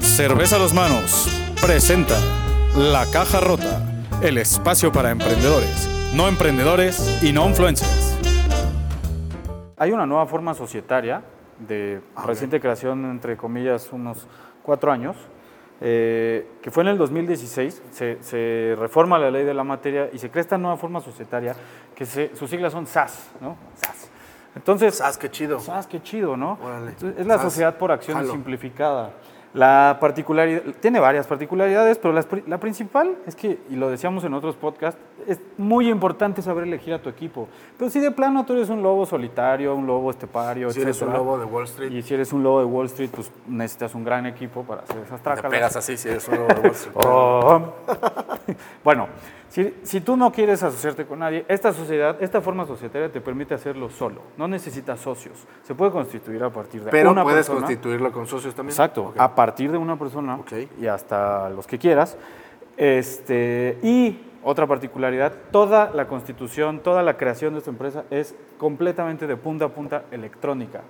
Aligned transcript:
Cerveza 0.00 0.56
a 0.56 0.58
los 0.58 0.72
manos 0.72 1.28
presenta 1.60 2.14
La 2.76 3.04
Caja 3.12 3.40
Rota, 3.40 3.82
el 4.22 4.38
espacio 4.38 4.92
para 4.92 5.10
emprendedores, 5.10 5.88
no 6.14 6.28
emprendedores 6.28 7.22
y 7.22 7.32
no 7.32 7.48
influencers. 7.48 8.18
Hay 9.76 9.92
una 9.92 10.06
nueva 10.06 10.26
forma 10.26 10.54
societaria 10.54 11.22
de 11.58 12.00
reciente 12.24 12.60
creación, 12.60 13.04
entre 13.10 13.36
comillas, 13.36 13.92
unos 13.92 14.26
cuatro 14.62 14.92
años, 14.92 15.16
eh, 15.80 16.46
que 16.62 16.70
fue 16.70 16.82
en 16.82 16.90
el 16.90 16.98
2016, 16.98 17.82
se, 17.90 18.22
se, 18.22 18.74
reforma 18.78 19.18
la 19.18 19.30
ley 19.30 19.44
de 19.44 19.52
la 19.52 19.64
materia 19.64 20.08
y 20.12 20.18
se 20.18 20.30
crea 20.30 20.40
esta 20.40 20.56
nueva 20.56 20.76
forma 20.76 21.00
societaria, 21.00 21.54
que 21.94 22.06
se, 22.06 22.34
sus 22.34 22.48
siglas 22.48 22.72
son 22.72 22.86
SAS, 22.86 23.30
¿no? 23.40 23.56
SAS. 23.74 24.05
Entonces, 24.56 24.96
SAS, 24.96 25.18
qué 25.18 25.30
chido. 25.30 25.60
SAS, 25.60 25.86
qué 25.86 26.02
chido, 26.02 26.36
¿no? 26.36 26.58
Órale. 26.64 26.92
Es 27.18 27.26
la 27.26 27.34
SAS, 27.34 27.42
sociedad 27.42 27.76
por 27.76 27.92
acción 27.92 28.16
jalo. 28.16 28.32
simplificada. 28.32 29.10
La 29.54 29.96
particularidad, 30.00 30.60
tiene 30.80 31.00
varias 31.00 31.26
particularidades, 31.26 31.96
pero 31.96 32.12
pri- 32.26 32.44
la 32.46 32.58
principal 32.58 33.16
es 33.26 33.34
que, 33.34 33.58
y 33.70 33.76
lo 33.76 33.88
decíamos 33.88 34.22
en 34.24 34.34
otros 34.34 34.54
podcasts, 34.54 35.00
es 35.26 35.40
muy 35.56 35.88
importante 35.88 36.42
saber 36.42 36.64
elegir 36.64 36.92
a 36.92 36.98
tu 37.00 37.08
equipo. 37.08 37.48
Pero 37.78 37.90
si 37.90 37.98
de 38.00 38.10
plano 38.10 38.44
tú 38.44 38.52
eres 38.52 38.68
un 38.68 38.82
lobo 38.82 39.06
solitario, 39.06 39.74
un 39.74 39.86
lobo 39.86 40.10
estepario, 40.10 40.68
Si 40.70 40.82
eres 40.82 41.00
un 41.00 41.10
lobo 41.14 41.38
de 41.38 41.46
Wall 41.46 41.64
Street, 41.64 41.90
y 41.90 42.02
si 42.02 42.12
eres 42.12 42.34
un 42.34 42.42
lobo 42.42 42.58
de 42.58 42.66
Wall 42.66 42.86
Street, 42.86 43.08
pues 43.14 43.32
necesitas 43.46 43.94
un 43.94 44.04
gran 44.04 44.26
equipo 44.26 44.62
para 44.62 44.82
hacer 44.82 44.98
esas 44.98 45.20
te 45.20 45.24
trácalas. 45.24 45.50
pegas 45.50 45.76
así 45.76 45.96
si 45.96 46.08
eres 46.10 46.28
un 46.28 46.34
lobo 46.36 46.48
de 46.48 46.60
Wall 46.60 46.72
Street. 46.72 46.94
Oh. 47.06 47.72
bueno, 48.84 49.08
si, 49.56 49.72
si 49.84 50.02
tú 50.02 50.18
no 50.18 50.30
quieres 50.30 50.62
asociarte 50.62 51.06
con 51.06 51.20
nadie, 51.20 51.46
esta 51.48 51.72
sociedad, 51.72 52.22
esta 52.22 52.42
forma 52.42 52.66
societaria 52.66 53.10
te 53.10 53.22
permite 53.22 53.54
hacerlo 53.54 53.88
solo. 53.88 54.20
No 54.36 54.46
necesitas 54.46 55.00
socios. 55.00 55.46
Se 55.62 55.74
puede 55.74 55.92
constituir 55.92 56.44
a 56.44 56.50
partir 56.50 56.84
de 56.84 56.90
Pero 56.90 57.10
una 57.10 57.22
puedes 57.22 57.46
persona. 57.46 57.60
constituirlo 57.60 58.12
con 58.12 58.26
socios 58.26 58.54
también. 58.54 58.72
Exacto, 58.72 59.14
a 59.16 59.34
partir 59.34 59.72
de 59.72 59.78
una 59.78 59.98
persona 59.98 60.38
y 60.78 60.86
hasta 60.86 61.48
los 61.48 61.66
que 61.66 61.78
quieras. 61.78 62.18
Este, 62.76 63.78
y 63.82 64.20
otra 64.44 64.66
particularidad, 64.66 65.32
toda 65.50 65.90
la 65.90 66.06
constitución, 66.06 66.80
toda 66.80 67.02
la 67.02 67.16
creación 67.16 67.54
de 67.54 67.60
esta 67.60 67.70
empresa 67.70 68.04
es 68.10 68.34
completamente 68.58 69.26
de 69.26 69.38
punta 69.38 69.64
a 69.64 69.68
punta 69.70 70.04
electrónica. 70.10 70.82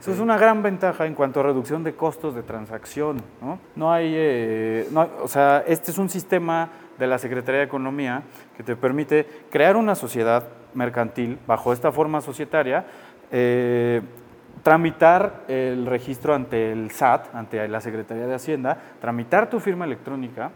Eso 0.00 0.12
es 0.12 0.18
una 0.18 0.36
gran 0.38 0.62
ventaja 0.62 1.06
en 1.06 1.14
cuanto 1.14 1.40
a 1.40 1.42
reducción 1.44 1.84
de 1.84 1.94
costos 1.94 2.34
de 2.34 2.42
transacción. 2.42 3.18
No, 3.40 3.58
no 3.76 3.92
hay, 3.92 4.12
eh, 4.14 4.88
no 4.90 5.08
o 5.22 5.28
sea, 5.28 5.62
este 5.66 5.90
es 5.90 5.98
un 5.98 6.08
sistema 6.08 6.70
de 6.98 7.06
la 7.06 7.18
Secretaría 7.18 7.60
de 7.60 7.66
Economía 7.66 8.22
que 8.56 8.62
te 8.62 8.76
permite 8.76 9.26
crear 9.50 9.76
una 9.76 9.94
sociedad 9.94 10.48
mercantil 10.74 11.38
bajo 11.46 11.72
esta 11.72 11.92
forma 11.92 12.20
societaria, 12.20 12.86
eh, 13.30 14.00
tramitar 14.62 15.44
el 15.48 15.86
registro 15.86 16.34
ante 16.34 16.72
el 16.72 16.90
SAT, 16.90 17.34
ante 17.34 17.68
la 17.68 17.80
Secretaría 17.80 18.26
de 18.26 18.34
Hacienda, 18.34 18.78
tramitar 19.00 19.50
tu 19.50 19.60
firma 19.60 19.84
electrónica, 19.84 20.50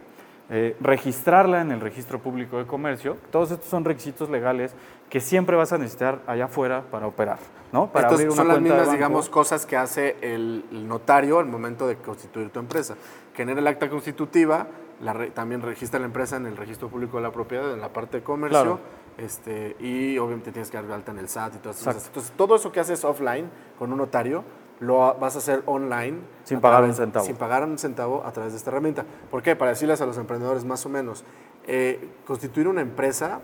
eh, 0.49 0.75
registrarla 0.81 1.61
en 1.61 1.71
el 1.71 1.79
registro 1.79 2.19
público 2.19 2.57
de 2.57 2.65
comercio. 2.65 3.17
Todos 3.31 3.51
estos 3.51 3.67
son 3.69 3.85
requisitos 3.85 4.29
legales 4.29 4.73
que 5.09 5.19
siempre 5.19 5.55
vas 5.55 5.71
a 5.73 5.77
necesitar 5.77 6.19
allá 6.27 6.45
afuera 6.45 6.83
para 6.91 7.07
operar, 7.07 7.39
¿no? 7.71 7.87
Para 7.91 8.07
Estas 8.07 8.13
abrir 8.19 8.27
una 8.29 8.35
son 8.37 8.47
las 8.47 8.61
mismas, 8.61 8.91
digamos, 8.91 9.29
cosas 9.29 9.65
que 9.65 9.77
hace 9.77 10.17
el, 10.21 10.65
el 10.71 10.87
notario 10.87 11.39
al 11.39 11.45
momento 11.47 11.87
de 11.87 11.95
constituir 11.97 12.49
tu 12.49 12.59
empresa. 12.59 12.95
Genera 13.35 13.59
el 13.59 13.67
acta 13.67 13.89
constitutiva, 13.89 14.67
la 15.01 15.13
re- 15.13 15.29
también 15.31 15.61
registra 15.61 15.99
la 15.99 16.05
empresa 16.05 16.35
en 16.37 16.45
el 16.45 16.57
registro 16.57 16.89
público 16.89 17.17
de 17.17 17.23
la 17.23 17.31
propiedad, 17.31 17.71
en 17.73 17.79
la 17.81 17.89
parte 17.89 18.17
de 18.17 18.23
comercio, 18.23 18.59
Claro. 18.61 18.79
este, 19.17 19.75
y 19.79 20.17
obviamente 20.17 20.51
tienes 20.51 20.69
que 20.69 20.77
dar 20.81 20.91
alta 20.91 21.11
en 21.11 21.19
el 21.19 21.29
SAT 21.29 21.55
y 21.55 21.57
todas 21.59 21.79
esas 21.81 21.93
cosas. 21.95 22.07
Entonces, 22.09 22.33
todo 22.35 22.55
eso 22.55 22.71
que 22.71 22.79
haces 22.79 23.03
offline 23.05 23.49
con 23.79 23.91
un 23.91 23.97
notario, 23.97 24.43
lo 24.79 25.13
vas 25.19 25.35
a 25.35 25.39
hacer 25.39 25.61
online. 25.65 26.17
Sin 26.43 26.61
pagar 26.61 26.79
través- 26.79 26.97
un 26.99 27.05
centavo. 27.05 27.25
Sin 27.25 27.35
pagar 27.35 27.63
un 27.63 27.77
centavo 27.77 28.23
a 28.25 28.31
través 28.31 28.53
de 28.53 28.57
esta 28.57 28.69
herramienta. 28.71 29.05
¿Por 29.29 29.41
qué? 29.41 29.55
Para 29.55 29.71
decirles 29.71 29.99
a 30.01 30.05
los 30.05 30.17
emprendedores 30.17 30.63
más 30.65 30.85
o 30.85 30.89
menos, 30.89 31.23
eh, 31.67 32.09
constituir 32.25 32.67
una 32.67 32.81
empresa 32.81 33.41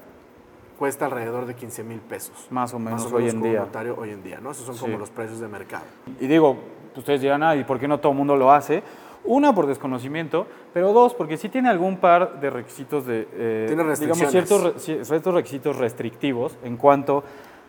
cuesta 0.79 1.05
alrededor 1.05 1.45
de 1.45 1.55
15 1.55 1.83
mil 1.83 1.99
pesos. 1.99 2.47
Más 2.49 2.73
o 2.73 2.79
menos 2.79 3.03
Más 3.05 3.13
hoy 3.13 3.29
en 3.29 3.41
día. 3.41 3.59
notario 3.61 3.95
hoy 3.97 4.11
en 4.11 4.23
día, 4.23 4.39
¿no? 4.41 4.51
Esos 4.51 4.65
son 4.65 4.75
Sí. 4.75 4.81
como 4.81 4.97
los 4.97 5.09
precios 5.09 5.39
de 5.39 5.47
mercado. 5.47 5.83
Y 6.19 6.27
digo, 6.27 6.57
ustedes 6.95 7.21
dirán, 7.21 7.43
ah, 7.43 7.55
¿y 7.55 7.63
por 7.63 7.79
qué 7.79 7.87
no 7.87 7.99
todo 7.99 8.11
el 8.11 8.17
mundo 8.17 8.35
lo 8.35 8.51
hace? 8.51 8.83
Una, 9.23 9.55
por 9.55 9.65
desconocimiento, 9.67 10.45
pero 10.73 10.91
dos, 10.93 11.13
porque 11.15 11.37
sí 11.37 11.49
tiene 11.49 11.69
algún 11.69 11.97
par 11.97 12.39
de 12.39 12.49
requisitos 12.49 13.05
de, 13.07 13.21
eh, 13.33 13.65
Tiene 13.67 13.83
digamos, 13.83 13.87
restricciones. 13.99 14.31
ciertos, 14.31 14.63
re- 14.63 14.73
ci- 14.75 15.03
ciertos 15.03 15.33
requisitos 15.33 15.77
restrictivos 15.77 16.57
en 16.63 16.77
cuanto 16.77 17.23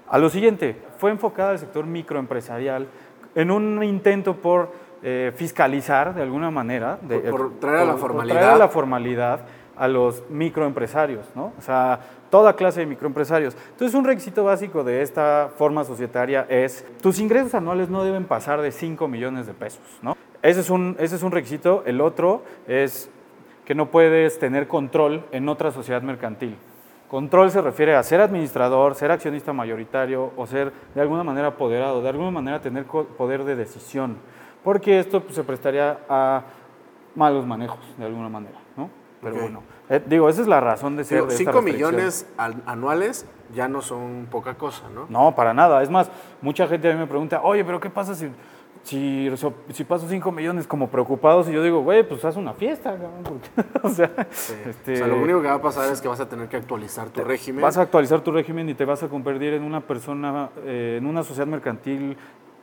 a 0.09 0.19
lo 0.19 0.29
siguiente. 0.29 0.77
Fue 0.99 1.11
enfocada 1.11 1.51
al 1.51 1.59
sector 1.59 1.87
microempresarial 1.87 2.89
en 3.37 3.53
un 3.53 3.83
intento 3.85 4.35
por 4.35 4.73
eh, 5.03 5.33
fiscalizar 5.37 6.15
de 6.15 6.23
alguna 6.23 6.51
manera. 6.51 6.99
de- 7.03 7.21
Por- 7.21 7.31
por 7.53 7.61
traer 7.61 7.79
a 7.81 7.85
la 7.85 7.97
formalidad. 7.97 8.35
traer 8.35 8.51
a 8.55 8.59
la 8.59 8.69
formalidad 8.69 9.41
a 9.77 9.89
los 9.89 10.25
microempresarios, 10.31 11.27
¿no? 11.37 11.53
O 11.59 11.61
sea, 11.63 12.01
toda 12.31 12.57
clase 12.57 12.81
de 12.81 12.87
microempresarios. 12.87 13.55
Entonces, 13.73 13.95
un 13.95 14.05
requisito 14.07 14.43
básico 14.43 14.83
de 14.83 15.03
esta 15.03 15.51
forma 15.57 15.85
societaria 15.85 16.47
es, 16.49 16.85
tus 17.03 17.21
ingresos 17.21 17.55
anuales 17.55 17.91
no 17.91 18.03
deben 18.03 18.25
pasar 18.25 18.63
de 18.63 18.73
5 18.73 19.07
millones 19.07 19.47
de 19.47 19.53
pesos, 19.53 19.83
¿no? 20.03 20.17
Ese 20.43 20.61
es 20.61 20.71
un, 20.71 20.97
ese 20.99 21.17
es 21.17 21.23
un 21.23 21.31
requisito. 21.31 21.83
El 21.87 22.01
otro 22.01 22.43
es 22.67 23.11
que 23.67 23.75
no 23.75 23.91
puedes 23.91 24.39
tener 24.39 24.67
control 24.67 25.25
en 25.31 25.49
otra 25.49 25.71
sociedad 25.73 26.01
mercantil. 26.01 26.57
Control 27.09 27.51
se 27.51 27.61
refiere 27.61 27.95
a 27.95 28.03
ser 28.03 28.21
administrador, 28.21 28.95
ser 28.97 29.11
accionista 29.13 29.53
mayoritario 29.53 30.33
o 30.37 30.47
ser 30.47 30.73
de 30.95 31.01
alguna 31.01 31.23
manera 31.23 31.49
apoderado, 31.49 32.03
de 32.03 32.09
alguna 32.09 32.31
manera 32.33 32.61
tener 32.61 32.85
poder 32.85 33.45
de 33.45 33.55
decisión, 33.55 34.17
porque 34.65 34.99
esto 34.99 35.21
pues, 35.23 35.37
se 35.37 35.45
prestaría 35.45 35.99
a 36.09 36.43
malos 37.15 37.47
manejos 37.47 37.79
de 37.97 38.05
alguna 38.07 38.29
manera, 38.29 38.59
¿no? 38.77 38.91
Pero 39.23 39.37
bueno, 39.41 39.63
eh, 39.89 40.03
digo, 40.05 40.29
esa 40.29 40.43
es 40.43 40.47
la 40.49 40.61
razón 40.61 40.97
de 40.97 41.05
ser 41.05 41.19
Digo, 41.19 41.27
de 41.29 41.35
esta 41.35 41.53
5 41.53 41.61
restricción. 41.61 41.91
millones 41.95 42.27
al- 42.37 42.63
anuales 42.67 43.27
ya 43.55 43.67
no 43.69 43.81
son 43.83 44.27
poca 44.31 44.55
cosa, 44.55 44.83
¿no? 44.95 45.07
No, 45.09 45.35
para 45.35 45.55
nada. 45.55 45.83
Es 45.83 45.91
más, 45.91 46.11
mucha 46.43 46.67
gente 46.67 46.91
a 46.91 46.93
mí 46.93 46.99
me 46.99 47.07
pregunta, 47.07 47.41
oye, 47.43 47.65
pero 47.65 47.81
¿qué 47.81 47.89
pasa 47.89 48.15
si, 48.15 48.29
si, 48.83 49.31
si 49.73 49.85
paso 49.85 50.07
5 50.09 50.31
millones 50.33 50.67
como 50.67 50.89
preocupados? 50.89 51.49
Y 51.49 51.53
yo 51.53 51.63
digo, 51.63 51.81
güey, 51.83 52.07
pues 52.07 52.25
haz 52.25 52.37
una 52.37 52.53
fiesta, 52.55 52.91
cabrón, 52.93 53.41
o 53.83 53.89
sea, 53.89 54.11
Sí. 54.31 54.55
este, 54.69 54.95
O 54.95 54.97
sea, 54.97 55.07
lo 55.09 55.17
único 55.21 55.43
que 55.43 55.49
va 55.49 55.55
a 55.55 55.63
pasar 55.63 55.91
es 55.93 56.01
que 56.01 56.09
vas 56.09 56.21
a 56.21 56.29
tener 56.29 56.49
que 56.49 56.57
actualizar 56.57 57.09
tu 57.11 57.23
régimen. 57.25 57.63
Vas 57.63 57.77
a 57.79 57.83
actualizar 57.83 58.21
tu 58.21 58.31
régimen 58.33 58.69
y 58.69 58.75
te 58.75 58.85
vas 58.85 59.03
a 59.03 59.09
convertir 59.09 59.55
en 59.55 59.63
una 59.63 59.81
persona, 59.81 60.51
eh, 60.65 60.97
en 60.99 61.07
una 61.07 61.23
sociedad 61.23 61.47
mercantil 61.47 62.17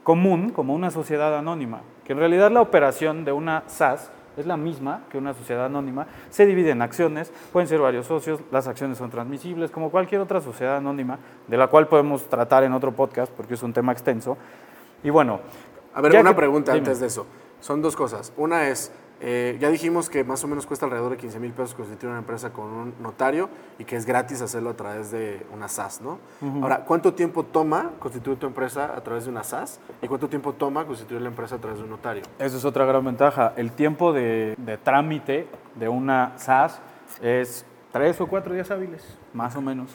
común, 0.03 0.49
como 0.49 0.73
una 0.73 0.91
sociedad 0.91 1.37
anónima. 1.37 1.81
Que 2.03 2.13
en 2.13 2.19
realidad 2.19 2.51
la 2.51 2.61
operación 2.61 3.25
de 3.25 3.31
una 3.31 3.63
SAS 3.67 4.11
es 4.35 4.45
la 4.47 4.57
misma 4.57 5.03
que 5.09 5.17
una 5.17 5.33
sociedad 5.33 5.65
anónima. 5.65 6.07
Se 6.29 6.45
divide 6.45 6.71
en 6.71 6.81
acciones, 6.81 7.31
pueden 7.51 7.67
ser 7.67 7.79
varios 7.79 8.07
socios, 8.07 8.39
las 8.51 8.67
acciones 8.67 8.97
son 8.97 9.09
transmisibles, 9.11 9.69
como 9.71 9.91
cualquier 9.91 10.21
otra 10.21 10.41
sociedad 10.41 10.77
anónima, 10.77 11.19
de 11.47 11.55
la 11.57 11.67
cual 11.67 11.87
podemos 11.87 12.27
tratar 12.27 12.63
en 12.63 12.73
otro 12.73 12.91
podcast 12.93 13.31
porque 13.31 13.53
es 13.53 13.63
un 13.63 13.73
tema 13.73 13.91
extenso. 13.91 14.37
Y 15.03 15.09
bueno. 15.09 15.39
A 15.93 16.01
ver, 16.01 16.11
ya 16.13 16.21
una 16.21 16.31
que- 16.31 16.35
pregunta 16.37 16.73
dime. 16.73 16.85
antes 16.85 16.99
de 16.99 17.07
eso. 17.07 17.25
Son 17.59 17.81
dos 17.81 17.95
cosas. 17.95 18.33
Una 18.35 18.67
es, 18.67 18.91
eh, 19.21 19.57
ya 19.61 19.69
dijimos 19.69 20.09
que 20.09 20.25
más 20.25 20.43
o 20.43 20.47
menos 20.49 20.65
cuesta 20.65 20.85
alrededor 20.85 21.11
de 21.11 21.17
15 21.17 21.39
mil 21.39 21.53
pesos 21.53 21.73
constituir 21.75 22.09
una 22.09 22.19
empresa 22.19 22.51
con 22.51 22.65
un 22.65 22.93
notario 23.01 23.49
y 23.79 23.85
que 23.85 23.95
es 23.95 24.05
gratis 24.05 24.41
hacerlo 24.41 24.71
a 24.71 24.73
través 24.75 25.11
de 25.11 25.45
una 25.53 25.69
SAS, 25.69 26.01
¿no? 26.01 26.19
Ahora, 26.61 26.83
¿cuánto 26.83 27.13
tiempo 27.13 27.43
toma 27.45 27.91
constituir 27.99 28.37
tu 28.37 28.47
empresa 28.47 28.93
a 28.97 29.01
través 29.01 29.23
de 29.23 29.29
una 29.31 29.43
SAS 29.45 29.79
y 30.01 30.07
cuánto 30.09 30.27
tiempo 30.27 30.51
toma 30.53 30.85
constituir 30.85 31.21
la 31.21 31.29
empresa 31.29 31.55
a 31.55 31.59
través 31.59 31.77
de 31.79 31.85
un 31.85 31.91
notario? 31.91 32.23
Esa 32.37 32.57
es 32.57 32.65
otra 32.65 32.83
gran 32.85 33.05
ventaja. 33.05 33.53
El 33.55 33.71
tiempo 33.71 34.11
de, 34.11 34.55
de 34.57 34.77
trámite 34.77 35.47
de 35.75 35.87
una 35.87 36.33
SAS 36.37 36.81
es 37.21 37.65
tres 37.93 38.19
o 38.19 38.27
cuatro 38.27 38.53
días 38.53 38.69
hábiles, 38.71 39.17
más 39.33 39.55
o 39.55 39.61
menos. 39.61 39.89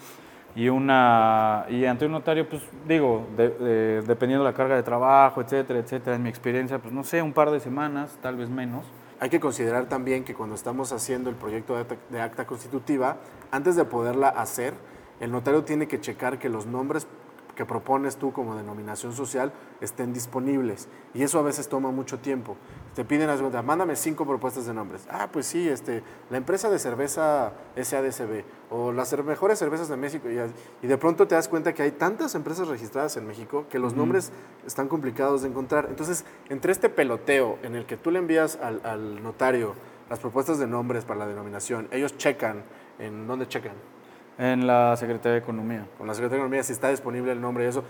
Y, 0.56 0.68
una, 0.70 1.66
y 1.68 1.84
ante 1.84 2.06
un 2.06 2.12
notario, 2.12 2.48
pues 2.48 2.62
digo, 2.86 3.26
de- 3.36 3.50
de- 3.50 4.02
dependiendo 4.02 4.44
de 4.44 4.50
la 4.50 4.56
carga 4.56 4.74
de 4.74 4.82
trabajo, 4.82 5.40
etcétera, 5.40 5.78
etcétera, 5.78 6.16
en 6.16 6.22
mi 6.22 6.28
experiencia, 6.28 6.78
pues 6.78 6.92
no 6.92 7.04
sé, 7.04 7.22
un 7.22 7.32
par 7.32 7.50
de 7.50 7.60
semanas, 7.60 8.18
tal 8.22 8.36
vez 8.36 8.48
menos. 8.50 8.84
Hay 9.20 9.30
que 9.30 9.40
considerar 9.40 9.86
también 9.86 10.24
que 10.24 10.34
cuando 10.34 10.54
estamos 10.54 10.92
haciendo 10.92 11.28
el 11.30 11.36
proyecto 11.36 11.74
de 11.74 11.80
acta, 11.82 11.96
de 12.08 12.20
acta 12.20 12.46
constitutiva, 12.46 13.16
antes 13.50 13.76
de 13.76 13.84
poderla 13.84 14.28
hacer, 14.28 14.74
el 15.20 15.32
notario 15.32 15.64
tiene 15.64 15.86
que 15.88 16.00
checar 16.00 16.38
que 16.38 16.48
los 16.48 16.66
nombres 16.66 17.06
que 17.58 17.66
propones 17.66 18.18
tú 18.18 18.32
como 18.32 18.54
denominación 18.54 19.12
social 19.12 19.52
estén 19.80 20.12
disponibles. 20.12 20.86
Y 21.12 21.24
eso 21.24 21.40
a 21.40 21.42
veces 21.42 21.68
toma 21.68 21.90
mucho 21.90 22.20
tiempo. 22.20 22.56
Te 22.94 23.04
piden, 23.04 23.28
cuenta, 23.40 23.62
mándame 23.62 23.96
cinco 23.96 24.24
propuestas 24.24 24.66
de 24.66 24.74
nombres. 24.74 25.08
Ah, 25.10 25.28
pues 25.32 25.46
sí, 25.46 25.68
este, 25.68 26.04
la 26.30 26.36
empresa 26.36 26.70
de 26.70 26.78
cerveza 26.78 27.54
SADCB 27.74 28.44
o 28.70 28.92
las 28.92 29.12
mejores 29.24 29.58
cervezas 29.58 29.88
de 29.88 29.96
México. 29.96 30.28
Y, 30.30 30.38
y 30.84 30.86
de 30.86 30.98
pronto 30.98 31.26
te 31.26 31.34
das 31.34 31.48
cuenta 31.48 31.74
que 31.74 31.82
hay 31.82 31.90
tantas 31.90 32.36
empresas 32.36 32.68
registradas 32.68 33.16
en 33.16 33.26
México 33.26 33.66
que 33.68 33.80
los 33.80 33.92
nombres 33.92 34.30
están 34.64 34.86
complicados 34.86 35.42
de 35.42 35.48
encontrar. 35.48 35.86
Entonces, 35.88 36.24
entre 36.50 36.70
este 36.70 36.88
peloteo 36.88 37.58
en 37.64 37.74
el 37.74 37.86
que 37.86 37.96
tú 37.96 38.12
le 38.12 38.20
envías 38.20 38.56
al, 38.62 38.80
al 38.84 39.20
notario 39.20 39.74
las 40.08 40.20
propuestas 40.20 40.60
de 40.60 40.68
nombres 40.68 41.04
para 41.04 41.18
la 41.18 41.26
denominación, 41.26 41.88
ellos 41.90 42.16
checan, 42.18 42.62
¿en 43.00 43.26
dónde 43.26 43.48
checan? 43.48 43.97
En 44.38 44.66
la 44.66 44.96
Secretaría 44.96 45.32
de 45.32 45.38
Economía. 45.38 45.86
Con 45.98 46.06
la 46.06 46.14
Secretaría 46.14 46.38
de 46.38 46.46
Economía 46.46 46.62
si 46.62 46.72
está 46.72 46.90
disponible 46.90 47.32
el 47.32 47.40
nombre 47.40 47.64
y 47.64 47.66
eso. 47.66 47.82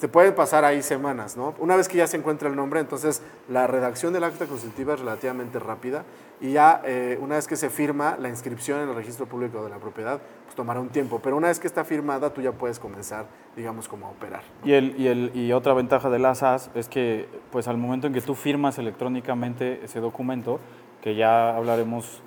te 0.00 0.08
pueden 0.08 0.34
pasar 0.34 0.64
ahí 0.64 0.82
semanas, 0.82 1.36
¿no? 1.36 1.54
Una 1.60 1.76
vez 1.76 1.88
que 1.88 1.98
ya 1.98 2.08
se 2.08 2.16
encuentra 2.16 2.48
el 2.48 2.56
nombre, 2.56 2.80
entonces 2.80 3.22
la 3.48 3.68
redacción 3.68 4.12
del 4.12 4.24
acta 4.24 4.46
constitutiva 4.46 4.94
es 4.94 5.00
relativamente 5.00 5.60
rápida 5.60 6.04
y 6.40 6.50
ya 6.50 6.82
eh, 6.84 7.16
una 7.20 7.36
vez 7.36 7.46
que 7.46 7.54
se 7.54 7.70
firma 7.70 8.16
la 8.18 8.28
inscripción 8.28 8.80
en 8.80 8.88
el 8.88 8.96
registro 8.96 9.26
público 9.26 9.62
de 9.62 9.70
la 9.70 9.76
propiedad, 9.76 10.20
pues 10.44 10.56
tomará 10.56 10.80
un 10.80 10.88
tiempo, 10.88 11.20
pero 11.22 11.36
una 11.36 11.46
vez 11.46 11.60
que 11.60 11.68
está 11.68 11.84
firmada 11.84 12.30
tú 12.34 12.40
ya 12.40 12.50
puedes 12.50 12.80
comenzar, 12.80 13.26
digamos, 13.54 13.86
como 13.86 14.08
a 14.08 14.10
operar. 14.10 14.42
Y, 14.64 14.72
el, 14.72 15.00
y, 15.00 15.06
el, 15.06 15.30
y 15.34 15.52
otra 15.52 15.72
ventaja 15.72 16.10
de 16.10 16.18
las 16.18 16.38
SAS 16.38 16.68
es 16.74 16.88
que 16.88 17.28
pues 17.52 17.68
al 17.68 17.76
momento 17.76 18.08
en 18.08 18.12
que 18.12 18.20
tú 18.20 18.34
firmas 18.34 18.76
electrónicamente 18.78 19.84
ese 19.84 20.00
documento, 20.00 20.58
que 21.00 21.14
ya 21.14 21.56
hablaremos 21.56 22.22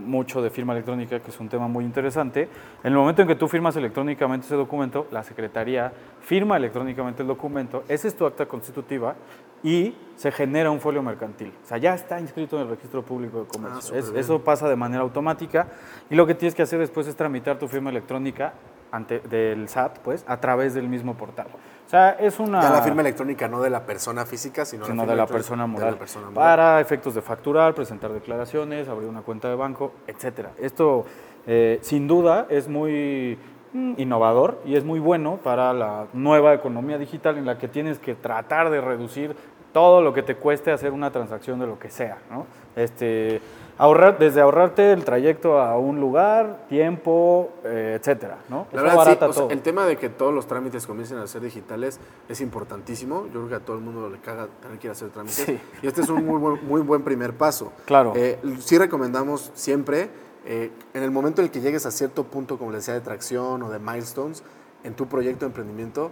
mucho 0.00 0.42
de 0.42 0.50
firma 0.50 0.72
electrónica, 0.72 1.20
que 1.20 1.30
es 1.30 1.40
un 1.40 1.48
tema 1.48 1.68
muy 1.68 1.84
interesante. 1.84 2.48
En 2.82 2.92
el 2.92 2.94
momento 2.94 3.22
en 3.22 3.28
que 3.28 3.34
tú 3.34 3.48
firmas 3.48 3.76
electrónicamente 3.76 4.46
ese 4.46 4.56
documento, 4.56 5.06
la 5.10 5.22
Secretaría 5.22 5.92
firma 6.20 6.56
electrónicamente 6.56 7.22
el 7.22 7.28
documento, 7.28 7.84
ese 7.88 8.08
es 8.08 8.16
tu 8.16 8.26
acta 8.26 8.46
constitutiva 8.46 9.14
y 9.62 9.94
se 10.16 10.32
genera 10.32 10.70
un 10.70 10.80
folio 10.80 11.02
mercantil. 11.02 11.52
O 11.62 11.66
sea, 11.66 11.78
ya 11.78 11.94
está 11.94 12.20
inscrito 12.20 12.56
en 12.56 12.62
el 12.62 12.68
registro 12.68 13.02
público 13.02 13.40
de 13.40 13.46
comercio. 13.46 13.94
Ah, 13.94 14.18
eso 14.18 14.42
pasa 14.42 14.68
de 14.68 14.76
manera 14.76 15.02
automática 15.02 15.68
y 16.08 16.14
lo 16.14 16.26
que 16.26 16.34
tienes 16.34 16.54
que 16.54 16.62
hacer 16.62 16.78
después 16.78 17.06
es 17.06 17.16
tramitar 17.16 17.58
tu 17.58 17.68
firma 17.68 17.90
electrónica 17.90 18.54
ante, 18.92 19.20
del 19.20 19.68
SAT, 19.68 19.98
pues, 20.00 20.24
a 20.26 20.38
través 20.38 20.74
del 20.74 20.88
mismo 20.88 21.14
portal. 21.14 21.46
O 21.86 21.90
sea, 21.90 22.10
es 22.10 22.38
una... 22.38 22.62
Ya 22.62 22.70
la 22.70 22.82
firma 22.82 23.00
electrónica 23.00 23.48
no 23.48 23.60
de 23.60 23.70
la 23.70 23.84
persona 23.84 24.24
física, 24.24 24.64
sino, 24.64 24.86
sino 24.86 25.04
la 25.04 25.10
de, 25.12 25.16
la 25.16 25.26
persona 25.26 25.66
moral, 25.66 25.98
Para 26.32 26.80
efectos 26.80 27.14
de 27.14 27.22
facturar, 27.22 27.74
presentar 27.74 28.12
declaraciones, 28.12 28.88
abrir 28.88 29.08
una 29.08 29.22
cuenta 29.22 29.48
de 29.48 29.56
banco, 29.56 29.92
etcétera. 30.06 30.52
Esto, 30.58 31.04
eh, 31.46 31.80
sin 31.82 32.06
duda, 32.06 32.46
es 32.48 32.68
muy 32.68 33.38
mm, 33.72 33.94
innovador 33.96 34.60
y 34.64 34.76
es 34.76 34.84
muy 34.84 35.00
bueno 35.00 35.40
para 35.42 35.72
la 35.72 36.06
nueva 36.12 36.54
economía 36.54 36.96
digital 36.96 37.38
en 37.38 37.46
la 37.46 37.58
que 37.58 37.66
tienes 37.66 37.98
que 37.98 38.14
tratar 38.14 38.70
de 38.70 38.80
reducir 38.80 39.34
todo 39.72 40.02
lo 40.02 40.12
que 40.12 40.22
te 40.22 40.36
cueste 40.36 40.72
hacer 40.72 40.92
una 40.92 41.10
transacción 41.10 41.58
de 41.58 41.66
lo 41.66 41.78
que 41.78 41.90
sea, 41.90 42.18
¿no? 42.30 42.46
Este, 42.76 43.40
ahorrar, 43.80 44.18
desde 44.18 44.42
ahorrarte 44.42 44.92
el 44.92 45.04
trayecto 45.04 45.58
a 45.58 45.78
un 45.78 46.00
lugar, 46.00 46.66
tiempo, 46.68 47.50
eh, 47.64 47.96
etcétera, 47.98 48.38
¿no? 48.50 48.66
La 48.72 48.82
verdad, 48.82 49.32
sí, 49.32 49.40
el 49.48 49.62
tema 49.62 49.86
de 49.86 49.96
que 49.96 50.10
todos 50.10 50.34
los 50.34 50.46
trámites 50.46 50.86
comiencen 50.86 51.16
a 51.16 51.26
ser 51.26 51.40
digitales 51.40 51.98
es 52.28 52.42
importantísimo. 52.42 53.24
Yo 53.26 53.40
creo 53.40 53.48
que 53.48 53.54
a 53.54 53.60
todo 53.60 53.76
el 53.76 53.82
mundo 53.82 54.10
le 54.10 54.18
caga 54.18 54.48
tener 54.60 54.78
que 54.78 54.88
ir 54.88 54.90
a 54.90 54.92
hacer 54.92 55.08
trámites. 55.08 55.48
Y 55.82 55.86
este 55.86 56.02
es 56.02 56.10
un 56.10 56.26
muy 56.26 56.38
buen, 56.38 56.66
muy 56.66 56.82
buen 56.82 57.02
primer 57.02 57.32
paso. 57.32 57.72
Claro. 57.86 58.12
Eh, 58.14 58.38
sí 58.58 58.76
recomendamos 58.76 59.50
siempre, 59.54 60.10
eh, 60.44 60.70
en 60.92 61.02
el 61.02 61.10
momento 61.10 61.40
en 61.40 61.46
el 61.46 61.50
que 61.50 61.62
llegues 61.62 61.86
a 61.86 61.90
cierto 61.90 62.24
punto, 62.24 62.58
como 62.58 62.72
les 62.72 62.82
decía, 62.82 62.94
de 62.94 63.00
tracción 63.00 63.62
o 63.62 63.70
de 63.70 63.78
milestones 63.78 64.42
en 64.84 64.92
tu 64.92 65.06
proyecto 65.06 65.46
de 65.46 65.46
emprendimiento, 65.46 66.10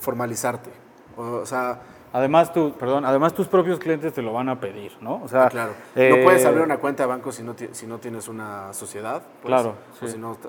formalizarte. 0.00 0.70
O 1.16 1.46
sea, 1.46 1.80
Además, 2.16 2.50
tu, 2.50 2.72
perdón, 2.72 3.04
además 3.04 3.34
tus 3.34 3.46
propios 3.46 3.78
clientes 3.78 4.10
te 4.14 4.22
lo 4.22 4.32
van 4.32 4.48
a 4.48 4.58
pedir, 4.58 4.90
¿no? 5.02 5.20
O 5.22 5.28
sea, 5.28 5.44
ah, 5.44 5.50
claro. 5.50 5.72
no 5.94 6.24
puedes 6.24 6.44
eh, 6.44 6.48
abrir 6.48 6.62
una 6.62 6.78
cuenta 6.78 7.02
de 7.02 7.08
banco 7.08 7.30
si 7.30 7.42
no, 7.42 7.54
si 7.72 7.86
no 7.86 7.98
tienes 7.98 8.26
una 8.28 8.72
sociedad. 8.72 9.20
Pues, 9.42 9.52
claro. 9.52 9.74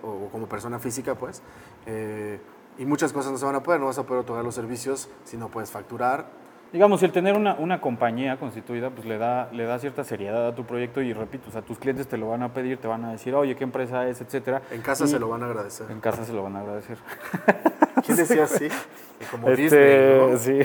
O, 0.02 0.30
como 0.32 0.48
persona 0.48 0.80
física, 0.80 1.16
pues. 1.16 1.44
Eh, 1.86 2.40
y 2.78 2.86
muchas 2.86 3.12
cosas 3.12 3.34
no 3.34 3.38
se 3.38 3.44
van 3.44 3.56
a 3.56 3.64
poder, 3.64 3.82
no 3.82 3.88
vas 3.88 3.98
a 3.98 4.04
poder 4.04 4.22
otorgar 4.22 4.46
los 4.46 4.56
servicios 4.56 5.10
si 5.26 5.36
no 5.36 5.50
puedes 5.50 5.70
facturar. 5.70 6.28
Digamos, 6.72 7.04
el 7.04 7.12
tener 7.12 7.36
una, 7.36 7.56
una 7.56 7.82
compañía 7.82 8.38
constituida, 8.38 8.90
pues 8.90 9.06
le 9.06 9.18
da, 9.18 9.50
le 9.52 9.66
da 9.66 9.78
cierta 9.78 10.06
seriedad 10.06 10.48
a 10.48 10.56
tu 10.56 10.64
proyecto 10.64 11.02
y 11.02 11.12
repito, 11.12 11.50
o 11.50 11.52
sea, 11.52 11.64
tus 11.64 11.80
clientes 11.80 12.08
te 12.08 12.16
lo 12.16 12.30
van 12.30 12.44
a 12.44 12.54
pedir, 12.54 12.78
te 12.78 12.88
van 12.88 13.04
a 13.04 13.12
decir, 13.12 13.36
oye, 13.36 13.58
¿qué 13.58 13.66
empresa 13.66 14.08
es, 14.08 14.22
etcétera? 14.22 14.62
En 14.72 14.82
casa 14.82 15.06
se 15.06 15.20
lo 15.20 15.28
van 15.28 15.44
a 15.44 15.48
agradecer. 15.48 15.92
En 15.92 16.00
casa 16.00 16.24
se 16.24 16.32
lo 16.32 16.44
van 16.44 16.56
a 16.56 16.62
agradecer. 16.62 16.98
¿Quién 18.08 18.18
decía 18.18 18.46
así? 18.46 18.70
Como 19.32 19.50
este, 19.50 20.38
Sí, 20.38 20.60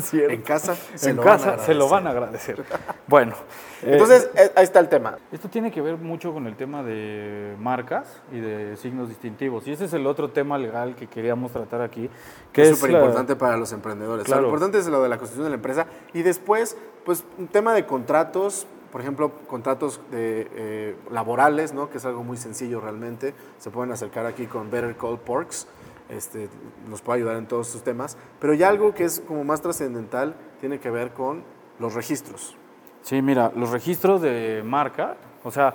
sí 0.02 0.20
En 0.20 0.42
casa 0.42 0.74
se 0.94 1.10
en 1.10 1.16
lo 1.16 1.22
casa 1.22 1.50
van 1.50 1.60
a 1.60 1.62
se 1.62 1.74
lo 1.74 1.88
van 1.88 2.06
a 2.06 2.10
agradecer. 2.10 2.64
Bueno. 3.06 3.34
Entonces, 3.82 4.28
eh, 4.34 4.50
ahí 4.56 4.64
está 4.64 4.80
el 4.80 4.88
tema. 4.88 5.18
Esto 5.30 5.48
tiene 5.48 5.70
que 5.70 5.80
ver 5.80 5.96
mucho 5.96 6.32
con 6.32 6.48
el 6.48 6.56
tema 6.56 6.82
de 6.82 7.54
marcas 7.60 8.20
y 8.32 8.40
de 8.40 8.76
signos 8.76 9.08
distintivos. 9.08 9.68
Y 9.68 9.72
ese 9.72 9.84
es 9.84 9.92
el 9.92 10.06
otro 10.06 10.30
tema 10.30 10.58
legal 10.58 10.96
que 10.96 11.06
queríamos 11.06 11.52
tratar 11.52 11.82
aquí. 11.82 12.10
Que 12.52 12.62
es 12.62 12.76
súper 12.76 12.90
importante 12.90 13.36
para 13.36 13.56
los 13.56 13.72
emprendedores. 13.72 14.28
Lo 14.28 14.42
importante 14.42 14.78
es 14.78 14.88
lo 14.88 15.00
de 15.00 15.08
la 15.08 15.18
constitución 15.18 15.44
de 15.44 15.50
la 15.50 15.56
empresa. 15.56 15.86
Y 16.12 16.22
después, 16.22 16.76
pues, 17.04 17.24
un 17.38 17.46
tema 17.46 17.72
de 17.72 17.86
contratos, 17.86 18.66
por 18.90 19.00
ejemplo, 19.00 19.30
contratos 19.46 20.00
de, 20.10 20.48
eh, 20.56 20.96
laborales, 21.12 21.72
¿no? 21.72 21.88
que 21.88 21.98
es 21.98 22.04
algo 22.04 22.24
muy 22.24 22.36
sencillo 22.36 22.80
realmente. 22.80 23.32
Se 23.58 23.70
pueden 23.70 23.92
acercar 23.92 24.26
aquí 24.26 24.46
con 24.46 24.70
Better 24.70 24.96
Call 24.96 25.20
Porks 25.20 25.68
este, 26.08 26.48
nos 26.88 27.02
puede 27.02 27.18
ayudar 27.18 27.36
en 27.36 27.46
todos 27.46 27.68
estos 27.68 27.84
temas. 27.84 28.16
Pero 28.40 28.54
ya 28.54 28.68
algo 28.68 28.94
que 28.94 29.04
es 29.04 29.20
como 29.20 29.44
más 29.44 29.60
trascendental 29.60 30.34
tiene 30.60 30.78
que 30.80 30.90
ver 30.90 31.12
con 31.12 31.42
los 31.78 31.94
registros. 31.94 32.56
Sí, 33.02 33.22
mira, 33.22 33.52
los 33.54 33.70
registros 33.70 34.20
de 34.20 34.62
marca, 34.64 35.16
o 35.44 35.50
sea, 35.50 35.74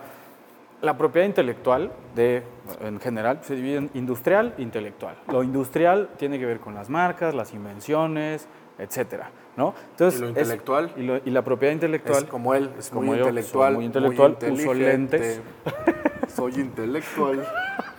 la 0.81 0.97
propiedad 0.97 1.25
intelectual 1.25 1.91
de, 2.13 2.43
en 2.81 2.99
general 2.99 3.39
se 3.41 3.55
divide 3.55 3.77
en 3.77 3.89
industrial 3.93 4.53
e 4.57 4.61
intelectual. 4.61 5.15
Lo 5.29 5.41
industrial 5.41 6.09
tiene 6.17 6.37
que 6.37 6.45
ver 6.45 6.59
con 6.59 6.75
las 6.75 6.89
marcas, 6.89 7.33
las 7.33 7.53
invenciones, 7.53 8.47
etcétera, 8.77 9.31
¿no? 9.55 9.73
Entonces, 9.91 10.19
¿Y 10.19 10.23
lo 10.23 10.29
intelectual? 10.29 10.91
y, 11.25 11.29
la 11.29 11.41
propiedad 11.41 11.73
intelectual... 11.73 12.23
Es 12.23 12.29
como 12.29 12.53
él, 12.53 12.69
es 12.77 12.89
como 12.89 13.03
muy, 13.03 13.17
intelectual, 13.17 13.73
muy 13.75 13.85
intelectual, 13.85 14.37
uso 14.51 14.73
lentes. 14.73 15.41
Soy 16.35 16.55
intelectual, 16.55 17.47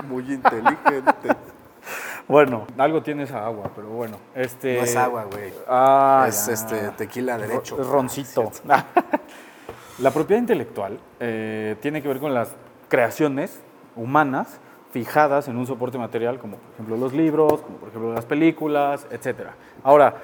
muy 0.07 0.31
inteligente. 0.31 1.37
Bueno, 2.27 2.67
algo 2.79 3.03
tiene 3.03 3.25
esa 3.25 3.45
agua, 3.45 3.71
pero 3.75 3.89
bueno. 3.89 4.17
Este... 4.35 4.79
No 4.79 4.85
es 4.85 4.97
agua, 4.97 5.25
güey. 5.25 5.53
Ah, 5.69 6.25
es 6.29 6.49
este, 6.49 6.91
tequila 6.97 7.37
derecho. 7.37 7.81
Es 7.81 7.87
roncito. 7.87 8.51
la 9.99 10.11
propiedad 10.11 10.41
intelectual 10.41 10.99
eh, 11.21 11.77
tiene 11.81 12.01
que 12.01 12.09
ver 12.09 12.21
con 12.21 12.33
las 12.33 12.55
creaciones 12.89 13.61
humanas 13.95 14.59
fijadas 14.91 15.49
en 15.49 15.57
un 15.57 15.67
soporte 15.67 15.99
material, 15.99 16.39
como 16.39 16.57
por 16.57 16.73
ejemplo 16.73 16.97
los 16.97 17.13
libros, 17.13 17.61
como 17.61 17.77
por 17.79 17.89
ejemplo 17.89 18.15
las 18.15 18.25
películas, 18.25 19.07
etc. 19.11 19.49
Ahora, 19.83 20.15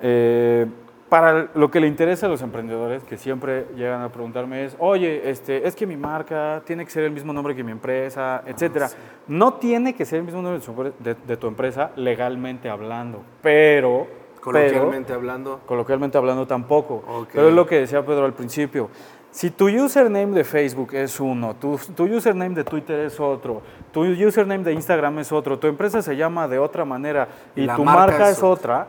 eh, 0.00 0.66
para 1.14 1.46
lo 1.54 1.70
que 1.70 1.78
le 1.78 1.86
interesa 1.86 2.26
a 2.26 2.28
los 2.28 2.42
emprendedores 2.42 3.04
que 3.04 3.16
siempre 3.16 3.68
llegan 3.76 4.02
a 4.02 4.08
preguntarme 4.08 4.64
es, 4.64 4.74
oye, 4.80 5.30
este, 5.30 5.64
es 5.64 5.76
que 5.76 5.86
mi 5.86 5.96
marca 5.96 6.60
tiene 6.66 6.84
que 6.84 6.90
ser 6.90 7.04
el 7.04 7.12
mismo 7.12 7.32
nombre 7.32 7.54
que 7.54 7.62
mi 7.62 7.70
empresa, 7.70 8.42
etcétera. 8.44 8.90
No 9.28 9.54
tiene 9.54 9.94
que 9.94 10.04
ser 10.04 10.18
el 10.18 10.24
mismo 10.24 10.42
nombre 10.42 10.92
de, 10.98 11.36
tu 11.36 11.46
empresa 11.46 11.92
legalmente 11.94 12.68
hablando, 12.68 13.22
pero... 13.42 14.08
Coloquialmente 14.40 15.12
hablando. 15.12 15.60
Coloquialmente 15.66 16.18
hablando 16.18 16.48
tampoco. 16.48 17.26
Pero 17.32 17.48
es 17.48 17.54
lo 17.54 17.64
que 17.64 17.78
decía 17.78 18.04
Pedro 18.04 18.24
al 18.24 18.34
principio. 18.34 18.90
Si 19.30 19.50
tu 19.50 19.68
username 19.68 20.34
de 20.34 20.42
Facebook 20.42 20.94
es 20.94 21.20
uno, 21.20 21.54
tu, 21.54 21.78
tu, 21.94 22.06
username 22.06 22.56
de 22.56 22.64
Twitter 22.64 22.98
es 22.98 23.20
otro, 23.20 23.62
tu 23.92 24.00
username 24.00 24.64
de 24.64 24.72
Instagram 24.72 25.20
es 25.20 25.30
otro, 25.30 25.60
tu 25.60 25.68
empresa 25.68 26.02
se 26.02 26.16
llama 26.16 26.48
de 26.48 26.58
otra 26.58 26.84
manera 26.84 27.28
y, 27.54 27.68
tu 27.68 27.84
marca, 27.84 28.30
es 28.30 28.42
otra 28.42 28.88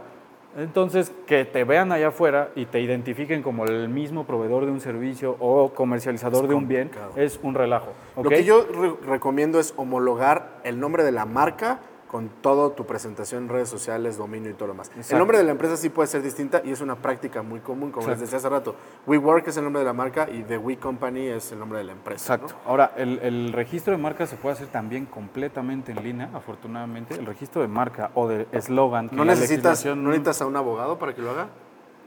entonces, 0.57 1.11
que 1.27 1.43
te 1.43 1.63
vean 1.63 1.91
allá 1.91 2.09
afuera 2.09 2.51
y 2.55 2.65
te 2.65 2.79
identifiquen 2.79 3.43
como 3.43 3.65
el 3.65 3.89
mismo 3.89 4.25
proveedor 4.25 4.65
de 4.65 4.71
un 4.71 4.79
servicio 4.79 5.35
o 5.39 5.73
comercializador 5.73 6.47
de 6.47 6.55
un 6.55 6.67
bien 6.67 6.91
es 7.15 7.39
un 7.43 7.55
relajo. 7.55 7.91
Lo 8.15 8.29
que 8.29 8.43
yo 8.43 8.65
recomiendo 9.05 9.59
es 9.59 9.73
homologar 9.75 10.61
el 10.63 10.79
nombre 10.79 11.03
de 11.03 11.11
la 11.11 11.25
marca 11.25 11.79
con 12.09 12.29
toda 12.41 12.75
tu 12.75 12.85
presentación 12.85 13.43
en 13.43 13.49
redes 13.49 13.69
sociales, 13.69 14.17
dominio 14.17 14.51
y 14.51 14.53
todo 14.53 14.67
lo 14.67 14.73
demás. 14.73 14.91
El 15.09 15.17
nombre 15.17 15.37
de 15.37 15.43
la 15.43 15.51
empresa 15.51 15.75
sí 15.75 15.89
puede 15.89 16.07
ser 16.07 16.21
distinta 16.21 16.61
y 16.63 16.71
es 16.71 16.81
una 16.81 16.95
práctica 16.95 17.41
muy 17.41 17.59
común, 17.59 17.91
como 17.91 18.07
les 18.07 18.19
decía 18.19 18.37
hace 18.37 18.49
rato. 18.49 18.75
WeWork 19.07 19.47
es 19.47 19.57
el 19.57 19.63
nombre 19.63 19.79
de 19.79 19.85
la 19.85 19.93
marca 19.93 20.29
y 20.29 20.43
The 20.43 20.57
We 20.57 20.77
Company 20.77 21.27
es 21.27 21.51
el 21.51 21.59
nombre 21.59 21.79
de 21.79 21.85
la 21.85 21.91
empresa. 21.93 22.35
Exacto. 22.35 22.55
Ahora, 22.65 22.93
el, 22.95 23.51
registro 23.53 23.91
de 23.91 23.97
marca 23.97 24.27
se 24.27 24.35
puede 24.35 24.53
hacer 24.53 24.67
también 24.67 25.05
completamente 25.05 25.91
en 25.91 26.03
línea, 26.03 26.29
afortunadamente. 26.33 27.15
El 27.15 27.25
registro 27.25 27.61
de 27.61 27.67
marca 27.67 28.11
o 28.13 28.27
de 28.27 28.47
eslogan. 28.51 29.09
¿No 29.11 29.25
necesitas, 29.25 29.85
¿No 29.85 29.95
necesitas 29.95 30.41
a 30.41 30.45
un 30.45 30.55
abogado 30.55 30.97
para 30.99 31.13
que 31.13 31.21
lo 31.21 31.31
haga? 31.31 31.47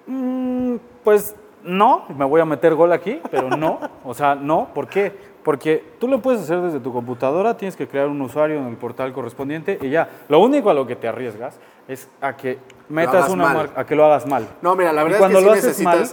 Mm, 0.06 0.76
pues 1.04 1.34
no, 1.64 2.04
me 2.16 2.24
voy 2.24 2.40
a 2.40 2.44
meter 2.44 2.74
gol 2.74 2.92
aquí, 2.92 3.20
pero 3.30 3.50
no. 3.50 3.80
O 4.04 4.14
sea, 4.14 4.34
no. 4.34 4.68
¿Por 4.72 4.88
qué? 4.88 5.36
Porque 5.48 5.82
tú 5.98 6.08
lo 6.08 6.20
puedes 6.20 6.42
hacer 6.42 6.60
desde 6.60 6.78
tu 6.78 6.92
computadora, 6.92 7.56
tienes 7.56 7.74
que 7.74 7.88
crear 7.88 8.06
un 8.08 8.20
usuario 8.20 8.58
en 8.58 8.66
el 8.66 8.76
portal 8.76 9.14
correspondiente 9.14 9.78
y 9.80 9.88
ya. 9.88 10.06
Lo 10.28 10.40
único 10.40 10.68
a 10.68 10.74
lo 10.74 10.86
que 10.86 10.94
te 10.94 11.08
arriesgas 11.08 11.58
es 11.88 12.06
a 12.20 12.36
que 12.36 12.58
metas 12.90 13.30
una 13.30 13.54
marca, 13.54 13.80
a 13.80 13.86
que 13.86 13.96
lo 13.96 14.04
hagas 14.04 14.26
mal. 14.26 14.46
No, 14.60 14.76
mira, 14.76 14.92
la 14.92 15.04
verdad 15.04 15.16
y 15.16 15.20
cuando 15.20 15.38
es 15.38 15.44
que 15.44 15.50
lo 15.50 15.56
haces 15.56 15.82
mal, 15.82 16.06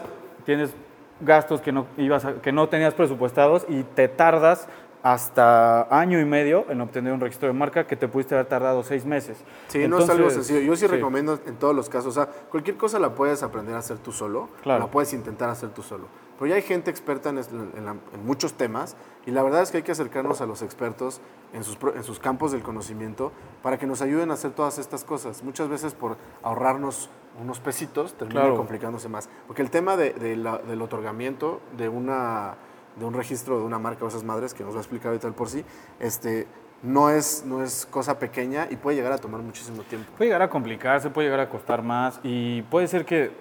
tienes 0.45 0.73
gastos 1.19 1.59
que 1.59 1.73
no 1.73 1.85
ibas 1.97 2.25
que 2.41 2.53
no 2.53 2.69
tenías 2.69 2.93
presupuestados 2.93 3.65
y 3.67 3.83
te 3.83 4.07
tardas 4.07 4.69
hasta 5.03 5.85
año 5.89 6.17
y 6.21 6.25
medio 6.25 6.65
en 6.69 6.79
obtener 6.79 7.11
un 7.11 7.19
registro 7.19 7.49
de 7.49 7.53
marca 7.53 7.85
que 7.85 7.97
te 7.97 8.07
pudiste 8.07 8.35
haber 8.35 8.47
tardado 8.47 8.83
seis 8.83 9.05
meses. 9.05 9.43
Sí, 9.67 9.85
no 9.85 9.99
es 9.99 10.09
algo 10.09 10.29
sencillo. 10.29 10.61
Yo 10.61 10.77
sí, 10.77 10.87
recomiendo 10.87 11.37
en 11.45 11.57
todos 11.57 11.75
los 11.75 11.89
casos, 11.89 12.17
o 12.17 12.23
sea, 12.23 12.31
cualquier 12.49 12.77
cosa 12.77 12.99
la 12.99 13.13
puedes 13.13 13.43
aprender 13.43 13.75
a 13.75 13.79
hacer 13.79 13.97
tú 13.97 14.13
solo, 14.13 14.47
claro. 14.63 14.85
la 14.85 14.87
puedes 14.89 15.11
intentar 15.11 15.49
hacer 15.49 15.71
tú 15.71 15.83
solo. 15.83 16.05
Pero 16.37 16.47
ya 16.49 16.55
hay 16.55 16.61
gente 16.61 16.89
experta 16.91 17.29
en, 17.29 17.37
es- 17.37 17.49
en 17.49 17.85
la- 17.85 17.95
en 18.13 18.25
muchos 18.25 18.53
temas 18.53 18.95
y 19.25 19.31
la 19.31 19.41
verdad 19.43 19.61
es 19.61 19.71
que 19.71 19.77
hay 19.77 19.83
que 19.83 19.91
acercarnos 19.91 20.41
a 20.41 20.45
los 20.45 20.61
expertos 20.61 21.21
en 21.53 21.63
sus, 21.63 21.77
pro- 21.77 21.95
en 21.95 22.03
sus 22.03 22.19
campos 22.19 22.51
del 22.51 22.61
conocimiento 22.63 23.31
para 23.63 23.77
que 23.79 23.87
nos 23.87 24.01
ayuden 24.01 24.31
a 24.31 24.33
hacer 24.35 24.51
todas 24.51 24.77
estas 24.77 25.03
cosas. 25.03 25.43
Muchas 25.43 25.69
veces 25.69 25.93
por 25.93 26.17
ahorrarnos 26.43 27.09
unos 27.41 27.59
pesitos 27.59 28.13
termina 28.13 28.41
Claro. 28.41 28.57
complicándose 28.57 29.09
más. 29.09 29.29
Porque 29.47 29.61
el 29.61 29.69
tema 29.69 29.97
de- 29.97 30.13
de 30.13 30.35
la- 30.35 30.57
del 30.59 30.81
otorgamiento 30.81 31.61
de, 31.77 31.89
una, 31.89 32.55
de 32.97 33.05
un 33.05 33.13
registro 33.13 33.57
de 33.59 33.65
una 33.65 33.79
marca 33.79 34.05
o 34.05 34.07
esas 34.07 34.23
madres, 34.23 34.53
que 34.53 34.63
nos 34.63 34.73
va 34.73 34.77
a 34.77 34.81
explicar 34.81 35.07
ahorita 35.09 35.27
el 35.27 35.33
por 35.33 35.49
sí, 35.49 35.65
este, 35.99 36.47
no, 36.83 37.09
es, 37.09 37.43
no 37.45 37.63
es 37.63 37.85
cosa 37.89 38.19
pequeña 38.19 38.67
y 38.69 38.75
puede 38.75 38.95
llegar 38.97 39.11
a 39.11 39.17
tomar 39.17 39.41
muchísimo 39.41 39.81
tiempo. 39.83 40.11
Puede 40.17 40.29
llegar 40.29 40.43
a 40.43 40.49
complicarse, 40.49 41.09
puede 41.09 41.27
llegar 41.27 41.39
a 41.39 41.49
costar 41.49 41.81
más 41.81 42.19
y 42.23 42.61
puede 42.63 42.87
ser 42.87 43.05
que 43.05 43.31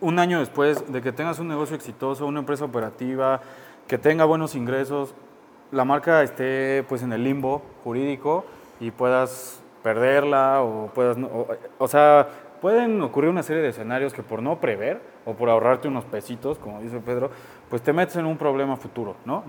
un 0.00 0.18
año 0.18 0.40
después 0.40 0.90
de 0.90 1.02
que 1.02 1.12
tengas 1.12 1.38
un 1.38 1.48
negocio 1.48 1.76
exitoso, 1.76 2.26
una 2.26 2.40
empresa 2.40 2.64
operativa, 2.64 3.40
que 3.86 3.98
tenga 3.98 4.24
buenos 4.24 4.54
ingresos, 4.54 5.14
la 5.72 5.84
marca 5.84 6.22
esté 6.22 6.84
pues 6.88 7.02
en 7.02 7.12
el 7.12 7.24
limbo 7.24 7.62
jurídico 7.84 8.44
y 8.80 8.90
puedas 8.90 9.62
perderla 9.82 10.62
o 10.62 10.88
puedas, 10.94 11.16
o, 11.18 11.46
o 11.78 11.88
sea, 11.88 12.28
pueden 12.60 13.00
ocurrir 13.02 13.30
una 13.30 13.42
serie 13.42 13.62
de 13.62 13.68
escenarios 13.68 14.12
que 14.12 14.22
por 14.22 14.42
no 14.42 14.60
prever 14.60 15.00
o 15.24 15.34
por 15.34 15.48
ahorrarte 15.48 15.88
unos 15.88 16.04
pesitos, 16.04 16.58
como 16.58 16.80
dice 16.80 17.00
Pedro, 17.00 17.30
pues 17.68 17.82
te 17.82 17.92
metes 17.92 18.16
en 18.16 18.26
un 18.26 18.36
problema 18.36 18.76
futuro, 18.76 19.16
¿no? 19.24 19.44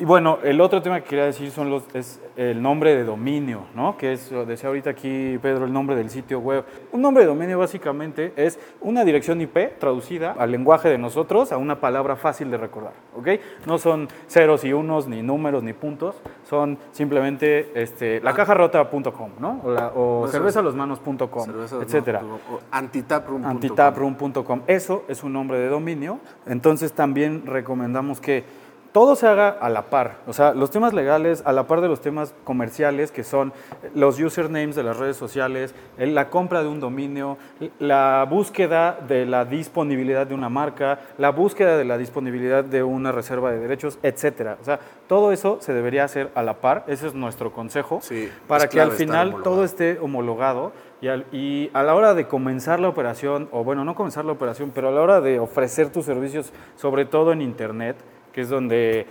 Y 0.00 0.04
bueno, 0.06 0.38
el 0.42 0.62
otro 0.62 0.80
tema 0.80 0.98
que 1.02 1.08
quería 1.10 1.26
decir 1.26 1.50
son 1.50 1.68
los, 1.68 1.84
es 1.94 2.22
el 2.34 2.62
nombre 2.62 2.96
de 2.96 3.04
dominio, 3.04 3.64
¿no? 3.74 3.98
Que 3.98 4.14
es, 4.14 4.32
lo 4.32 4.46
decía 4.46 4.68
ahorita 4.70 4.88
aquí 4.88 5.38
Pedro, 5.42 5.66
el 5.66 5.72
nombre 5.74 5.94
del 5.94 6.08
sitio 6.08 6.38
web. 6.40 6.64
Un 6.92 7.02
nombre 7.02 7.22
de 7.24 7.28
dominio 7.28 7.58
básicamente 7.58 8.32
es 8.34 8.58
una 8.80 9.04
dirección 9.04 9.42
IP 9.42 9.78
traducida 9.78 10.34
al 10.38 10.50
lenguaje 10.52 10.88
de 10.88 10.96
nosotros 10.96 11.52
a 11.52 11.58
una 11.58 11.80
palabra 11.80 12.16
fácil 12.16 12.50
de 12.50 12.56
recordar, 12.56 12.94
¿ok? 13.14 13.28
No 13.66 13.76
son 13.76 14.08
ceros 14.26 14.64
y 14.64 14.72
unos, 14.72 15.06
ni 15.06 15.20
números, 15.22 15.62
ni 15.62 15.74
puntos, 15.74 16.16
son 16.48 16.78
simplemente 16.92 17.70
este, 17.74 18.22
lacajarrota.com, 18.22 19.32
¿no? 19.38 19.60
O, 19.62 19.70
la- 19.70 19.92
o 19.94 20.26
cervezalosmanos.com, 20.28 21.44
Cerveza, 21.44 21.76
no, 21.76 21.82
etcétera. 21.82 22.22
o- 22.24 22.54
o 22.54 22.60
antitaproom.com. 22.70 23.50
Antitaproom.com. 23.50 24.62
Eso 24.66 25.04
es 25.08 25.22
un 25.22 25.34
nombre 25.34 25.58
de 25.58 25.68
dominio. 25.68 26.20
Entonces 26.46 26.94
también 26.94 27.42
recomendamos 27.44 28.18
que 28.18 28.44
todo 28.92 29.14
se 29.14 29.26
haga 29.28 29.48
a 29.50 29.68
la 29.68 29.82
par. 29.82 30.16
O 30.26 30.32
sea, 30.32 30.52
los 30.52 30.70
temas 30.70 30.92
legales 30.92 31.42
a 31.44 31.52
la 31.52 31.64
par 31.68 31.80
de 31.80 31.86
los 31.88 32.00
temas 32.00 32.34
comerciales, 32.44 33.12
que 33.12 33.22
son 33.22 33.52
los 33.94 34.18
usernames 34.18 34.74
de 34.74 34.82
las 34.82 34.96
redes 34.96 35.16
sociales, 35.16 35.74
la 35.96 36.28
compra 36.28 36.62
de 36.62 36.68
un 36.68 36.80
dominio, 36.80 37.38
la 37.78 38.26
búsqueda 38.28 38.98
de 39.06 39.26
la 39.26 39.44
disponibilidad 39.44 40.26
de 40.26 40.34
una 40.34 40.48
marca, 40.48 40.98
la 41.18 41.30
búsqueda 41.30 41.76
de 41.76 41.84
la 41.84 41.98
disponibilidad 41.98 42.64
de 42.64 42.82
una 42.82 43.12
reserva 43.12 43.52
de 43.52 43.60
derechos, 43.60 43.98
etcétera. 44.02 44.56
O 44.60 44.64
sea, 44.64 44.80
todo 45.06 45.30
eso 45.32 45.58
se 45.60 45.72
debería 45.72 46.04
hacer 46.04 46.30
a 46.34 46.42
la 46.42 46.54
par. 46.54 46.84
Ese 46.88 47.06
es 47.06 47.14
nuestro 47.14 47.52
consejo. 47.52 48.00
Sí, 48.02 48.28
para 48.48 48.64
es 48.64 48.70
que 48.70 48.80
al 48.80 48.90
final 48.92 49.36
todo 49.44 49.62
esté 49.64 49.98
homologado 50.00 50.72
y, 51.00 51.08
al- 51.08 51.26
y 51.32 51.70
a 51.74 51.82
la 51.82 51.94
hora 51.94 52.14
de 52.14 52.26
comenzar 52.26 52.80
la 52.80 52.88
operación, 52.88 53.48
o 53.52 53.62
bueno, 53.64 53.84
no 53.84 53.94
comenzar 53.94 54.24
la 54.24 54.32
operación, 54.32 54.72
pero 54.74 54.88
a 54.88 54.90
la 54.90 55.00
hora 55.00 55.20
de 55.20 55.38
ofrecer 55.38 55.90
tus 55.90 56.04
servicios, 56.04 56.52
sobre 56.76 57.04
todo 57.04 57.32
en 57.32 57.40
Internet, 57.40 57.96
que 58.32 58.42
es 58.42 58.48
donde 58.48 59.06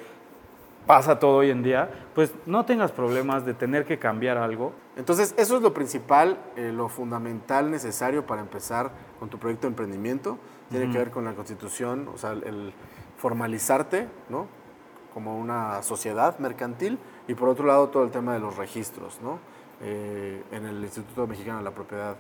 pasa 0.90 1.20
todo 1.20 1.38
hoy 1.38 1.52
en 1.52 1.62
día, 1.62 1.88
pues 2.16 2.34
no 2.48 2.66
tengas 2.66 2.92
problemas 2.92 3.46
de 3.46 3.54
tener 3.54 3.86
que 3.86 4.00
cambiar 4.00 4.38
algo. 4.38 4.74
Entonces, 4.98 5.36
eso 5.38 5.56
es 5.56 5.62
lo 5.62 5.72
principal, 5.72 6.40
eh, 6.56 6.72
lo 6.74 6.90
fundamental 6.90 7.70
necesario 7.70 8.26
para 8.26 8.42
empezar 8.42 8.92
con 9.20 9.30
tu 9.30 9.38
proyecto 9.38 9.68
de 9.68 9.74
emprendimiento. 9.74 10.40
Tiene 10.72 10.92
que 10.92 10.98
ver 10.98 11.12
con 11.12 11.26
la 11.26 11.34
constitución, 11.34 12.10
o 12.14 12.18
sea, 12.18 12.32
el 12.32 12.74
formalizarte, 13.18 14.08
¿no? 14.30 14.48
Como 15.14 15.38
una 15.38 15.84
sociedad 15.84 16.40
mercantil. 16.40 16.98
Y 17.28 17.36
por 17.36 17.50
otro 17.50 17.68
lado, 17.68 17.90
todo 17.90 18.04
el 18.04 18.10
tema 18.10 18.34
de 18.34 18.40
los 18.40 18.58
registros, 18.58 19.20
¿no? 19.22 19.38
Eh, 19.82 20.44
en 20.52 20.66
el 20.66 20.84
Instituto 20.84 21.28
Mexicano 21.28 21.60
de 21.60 21.66
la 21.66 21.72
Propiedad 21.72 22.16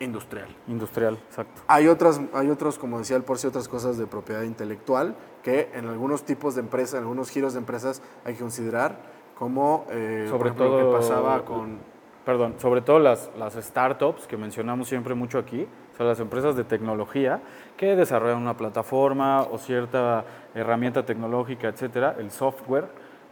Industrial. 0.00 0.48
Industrial, 0.66 1.14
exacto. 1.28 1.62
Hay 1.68 1.86
otras, 1.86 2.20
hay 2.32 2.50
otros, 2.50 2.78
como 2.78 2.98
decía 2.98 3.16
el 3.16 3.22
Porci, 3.22 3.46
otras 3.46 3.68
cosas 3.68 3.98
de 3.98 4.06
propiedad 4.06 4.42
intelectual 4.42 5.14
que 5.42 5.70
en 5.74 5.86
algunos 5.88 6.24
tipos 6.24 6.54
de 6.54 6.60
empresas, 6.60 6.94
en 6.94 7.00
algunos 7.00 7.30
giros 7.30 7.52
de 7.54 7.58
empresas 7.60 8.02
hay 8.24 8.34
que 8.34 8.40
considerar 8.40 8.96
como, 9.38 9.86
eh, 9.90 10.26
Sobre 10.28 10.50
ejemplo, 10.50 10.64
lo 10.66 10.70
todo- 10.78 10.92
que 10.92 10.96
pasaba 10.98 11.44
con 11.44 11.78
Perdón, 12.24 12.54
sobre 12.58 12.82
todo 12.82 12.98
las, 12.98 13.30
las 13.38 13.54
startups 13.54 14.26
que 14.26 14.36
mencionamos 14.36 14.86
siempre 14.88 15.14
mucho 15.14 15.38
aquí, 15.38 15.66
o 15.94 15.96
sea, 15.96 16.04
las 16.06 16.20
empresas 16.20 16.54
de 16.54 16.64
tecnología 16.64 17.40
que 17.78 17.96
desarrollan 17.96 18.36
una 18.36 18.56
plataforma 18.58 19.40
o 19.42 19.56
cierta 19.56 20.24
herramienta 20.54 21.04
tecnológica, 21.06 21.68
etcétera, 21.68 22.16
el 22.18 22.30
software 22.30 22.88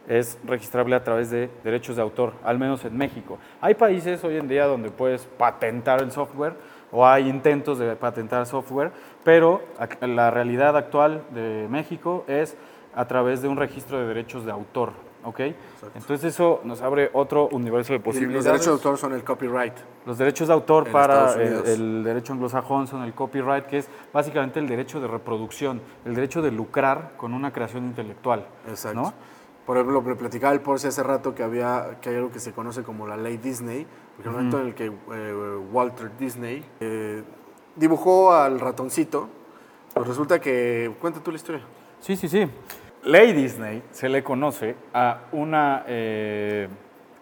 es 0.07 0.39
registrable 0.43 0.95
a 0.95 1.03
través 1.03 1.29
de 1.29 1.51
derechos 1.63 1.97
de 1.97 2.01
autor, 2.01 2.33
al 2.43 2.57
menos 2.57 2.83
en 2.83 2.97
México. 2.97 3.37
Hay 3.61 3.75
países 3.75 4.23
hoy 4.23 4.37
en 4.37 4.47
día 4.47 4.65
donde 4.65 4.89
puedes 4.89 5.25
patentar 5.37 6.01
el 6.01 6.11
software 6.11 6.55
o 6.91 7.05
hay 7.05 7.29
intentos 7.29 7.77
de 7.79 7.95
patentar 7.95 8.45
software, 8.45 8.91
pero 9.23 9.61
la 10.01 10.31
realidad 10.31 10.75
actual 10.77 11.23
de 11.31 11.67
México 11.69 12.23
es 12.27 12.55
a 12.95 13.05
través 13.05 13.41
de 13.41 13.47
un 13.47 13.57
registro 13.57 13.99
de 13.99 14.07
derechos 14.07 14.45
de 14.45 14.51
autor, 14.51 14.91
¿ok? 15.23 15.39
Entonces 15.95 16.33
eso 16.33 16.61
nos 16.63 16.81
abre 16.81 17.09
otro 17.13 17.47
universo 17.49 17.93
de 17.93 17.99
posibilidades. 17.99 18.45
los 18.45 18.45
derechos 18.45 18.65
de 18.65 18.71
autor 18.71 18.97
son 18.97 19.13
el 19.13 19.23
copyright. 19.23 19.73
Los 20.05 20.17
derechos 20.17 20.47
de 20.47 20.53
autor 20.53 20.87
En 20.87 20.93
para 20.93 21.33
el 21.33 22.03
derecho 22.03 22.33
anglosajón 22.33 22.87
son 22.87 23.03
el 23.03 23.13
copyright, 23.13 23.65
que 23.65 23.77
es 23.79 23.89
básicamente 24.11 24.59
el 24.59 24.67
derecho 24.67 24.99
de 24.99 25.07
reproducción, 25.07 25.81
el 26.05 26.15
derecho 26.15 26.41
de 26.41 26.51
lucrar 26.51 27.11
con 27.15 27.33
una 27.33 27.53
creación 27.53 27.85
intelectual. 27.85 28.45
Exacto. 28.67 29.01
¿no? 29.01 29.13
Por 29.69 29.77
ejemplo, 29.77 30.01
me 30.01 30.15
platicaba 30.15 30.51
el 30.51 30.61
Porci 30.61 30.87
hace 30.87 31.03
rato 31.03 31.35
que 31.35 31.43
había 31.43 31.99
que 32.01 32.09
hay 32.09 32.15
algo 32.15 32.31
que 32.31 32.39
se 32.39 32.53
conoce 32.53 32.81
como 32.81 33.05
la 33.05 33.15
ley 33.15 33.37
Disney, 33.37 33.85
porque 34.15 34.27
el 34.29 34.33
momento 34.35 34.59
en 34.59 34.65
el 34.65 34.73
que 34.73 34.85
eh, 34.87 35.57
Walter 35.71 36.09
Disney 36.17 36.65
eh, 36.79 37.21
dibujó 37.75 38.33
al 38.33 38.59
ratoncito, 38.59 39.29
pues 39.93 40.07
resulta 40.07 40.41
que 40.41 40.91
cuenta 40.99 41.19
tú 41.19 41.29
la 41.29 41.35
historia. 41.37 41.61
Sí, 41.99 42.15
sí, 42.15 42.27
sí. 42.27 42.47
Ley 43.03 43.31
Disney 43.33 43.83
se 43.91 44.09
le 44.09 44.23
conoce 44.23 44.75
a 44.91 45.25
una, 45.33 45.83
eh, 45.85 46.67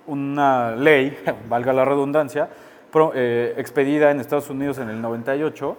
una 0.06 0.72
ley, 0.74 1.18
valga 1.50 1.74
la 1.74 1.84
redundancia, 1.84 2.50
pro- 2.94 3.12
eh, 3.14 3.56
expedida 3.58 4.10
en 4.10 4.22
Estados 4.22 4.50
Unidos 4.50 4.78
en 4.78 4.88
el 4.88 5.02
98 5.02 5.76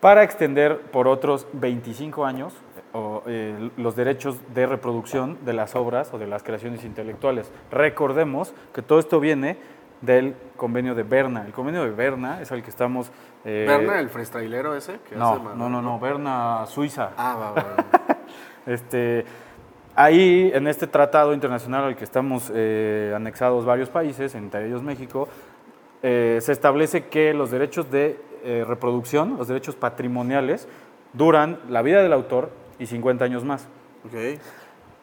para 0.00 0.24
extender 0.24 0.80
por 0.80 1.06
otros 1.06 1.46
25 1.52 2.24
años 2.24 2.54
o, 2.92 3.22
eh, 3.26 3.70
los 3.76 3.96
derechos 3.96 4.38
de 4.54 4.66
reproducción 4.66 5.38
de 5.44 5.52
las 5.52 5.74
obras 5.76 6.12
o 6.12 6.18
de 6.18 6.26
las 6.26 6.42
creaciones 6.42 6.84
intelectuales. 6.84 7.50
Recordemos 7.70 8.54
que 8.74 8.82
todo 8.82 8.98
esto 8.98 9.20
viene 9.20 9.58
del 10.00 10.34
convenio 10.56 10.94
de 10.94 11.02
Berna. 11.02 11.44
El 11.46 11.52
convenio 11.52 11.82
de 11.84 11.90
Berna 11.90 12.40
es 12.40 12.52
al 12.52 12.62
que 12.62 12.70
estamos... 12.70 13.10
eh, 13.44 13.64
Berna, 13.66 13.98
el 13.98 14.08
freestylero 14.08 14.74
ese. 14.74 15.00
Que 15.08 15.16
no, 15.16 15.32
hace 15.32 15.42
no, 15.56 15.68
no, 15.68 15.82
no, 15.82 15.98
Berna, 15.98 16.64
Suiza. 16.66 17.10
Ah, 17.16 17.36
va, 17.38 17.50
va, 17.52 17.62
va. 17.62 18.16
Este, 18.66 19.24
ahí, 19.94 20.50
en 20.52 20.66
este 20.66 20.88
tratado 20.88 21.32
internacional 21.32 21.84
al 21.84 21.94
que 21.94 22.02
estamos 22.02 22.50
eh, 22.52 23.12
anexados 23.14 23.64
varios 23.64 23.90
países, 23.90 24.34
entre 24.34 24.66
ellos 24.66 24.82
México, 24.82 25.28
eh, 26.02 26.38
se 26.42 26.50
establece 26.50 27.06
que 27.06 27.32
los 27.32 27.52
derechos 27.52 27.90
de 27.90 28.24
reproducción, 28.66 29.36
los 29.38 29.48
derechos 29.48 29.74
patrimoniales, 29.74 30.68
duran 31.12 31.58
la 31.68 31.82
vida 31.82 32.00
del 32.00 32.12
autor 32.12 32.50
y 32.78 32.86
50 32.86 33.24
años 33.24 33.44
más. 33.44 33.68
Ok. 34.04 34.38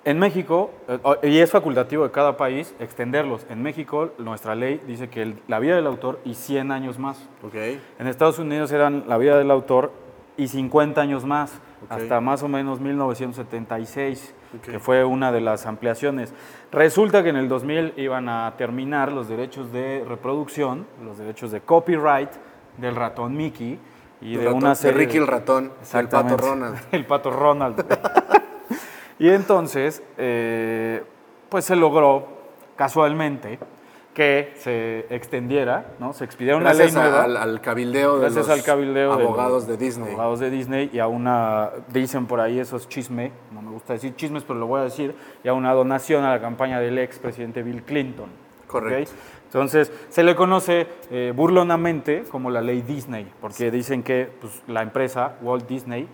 En 0.06 0.20
México, 0.20 0.72
eh, 0.90 1.00
y 1.30 1.38
es 1.40 1.50
facultativo 1.52 2.04
de 2.04 2.12
cada 2.12 2.36
país 2.36 2.76
extenderlos. 2.80 3.46
En 3.50 3.62
México, 3.64 4.12
nuestra 4.18 4.54
ley 4.54 4.82
dice 4.86 5.10
que 5.10 5.22
el- 5.22 5.40
la 5.48 5.60
vida 5.60 5.76
del 5.78 5.88
autor 5.88 6.20
y 6.26 6.34
100 6.34 6.72
años 6.72 7.00
más. 7.00 7.30
Ok. 7.42 7.56
En 8.00 8.08
Estados 8.08 8.38
Unidos 8.38 8.72
eran 8.74 9.06
la 9.08 9.18
vida 9.18 9.38
del 9.38 9.50
autor 9.50 9.94
y 10.36 10.50
50 10.50 11.00
años 11.00 11.24
más, 11.26 11.54
hasta 11.90 12.20
más 12.20 12.44
o 12.44 12.50
menos 12.50 12.82
1976, 12.82 14.34
Ok. 14.58 14.72
que 14.72 14.80
fue 14.80 15.04
una 15.06 15.32
de 15.32 15.42
las 15.42 15.66
ampliaciones. 15.66 16.34
Resulta 16.72 17.24
que 17.24 17.30
en 17.30 17.38
el 17.38 17.48
2000 17.48 17.94
iban 17.98 18.28
a 18.30 18.54
terminar 18.58 19.12
los 19.12 19.28
derechos 19.30 19.72
de 19.72 20.04
reproducción, 20.08 20.86
los 21.04 21.18
derechos 21.18 21.52
de 21.52 21.62
copyright 21.62 22.30
del 22.78 22.96
ratón 22.96 23.38
Mickey 23.38 23.80
y 24.24 24.34
El 24.36 24.40
de 24.40 24.46
ratón- 24.48 24.58
una 24.58 24.70
de 24.70 24.76
serie 24.76 24.98
Ricky 25.06 25.18
el 25.18 25.28
ratón, 25.28 25.72
el 25.94 26.08
pato. 26.10 26.38
Ronald. 26.38 26.78
El 26.92 27.06
pato 27.06 27.32
Ronald. 27.32 27.86
y 29.20 29.30
entonces, 29.30 30.02
eh, 30.18 31.04
pues 31.50 31.66
se 31.66 31.76
logró 31.76 32.28
casualmente 32.76 33.60
que 34.14 34.54
se 34.58 35.08
extendiera, 35.10 35.94
¿no? 36.00 36.14
Se 36.14 36.24
expidiera 36.24 36.56
una 36.58 36.66
Gracias 36.74 36.94
ley 36.94 37.02
nueva. 37.04 37.24
al, 37.24 37.36
al 37.36 37.62
cabildeo 37.62 38.20
de 38.20 38.30
los 38.30 38.48
al 38.48 38.62
cabildeo 38.64 39.18
de 39.18 39.24
abogados 39.24 39.54
los 39.54 39.68
de 39.68 39.78
Disney. 39.78 40.10
Abogados 40.10 40.40
de 40.40 40.50
Disney 40.52 40.90
y 40.94 41.00
a 41.00 41.08
una, 41.08 41.72
dicen 41.92 42.28
por 42.28 42.40
ahí 42.40 42.60
esos 42.60 42.88
chisme, 42.88 43.32
no 43.52 43.64
me 43.64 43.72
gusta 43.72 43.94
decir 43.94 44.16
chismes, 44.16 44.44
pero 44.44 44.60
lo 44.60 44.68
voy 44.68 44.82
a 44.82 44.84
decir, 44.84 45.16
y 45.44 45.48
a 45.48 45.54
una 45.54 45.74
donación 45.74 46.24
a 46.26 46.30
la 46.30 46.40
campaña 46.42 46.80
del 46.80 47.00
ex 47.00 47.18
presidente 47.18 47.64
Bill 47.64 47.82
Clinton. 47.84 48.28
Correcto. 48.82 49.12
Entonces, 49.46 49.92
se 50.10 50.24
le 50.24 50.36
conoce 50.36 50.88
eh, 51.12 51.32
burlonamente 51.36 52.24
como 52.30 52.50
la 52.50 52.62
ley 52.62 52.82
Disney, 52.82 53.32
porque 53.40 53.70
dicen 53.72 54.02
que 54.04 54.30
pues, 54.42 54.62
la 54.68 54.82
empresa 54.82 55.36
Walt 55.42 55.68
Disney 55.68 56.08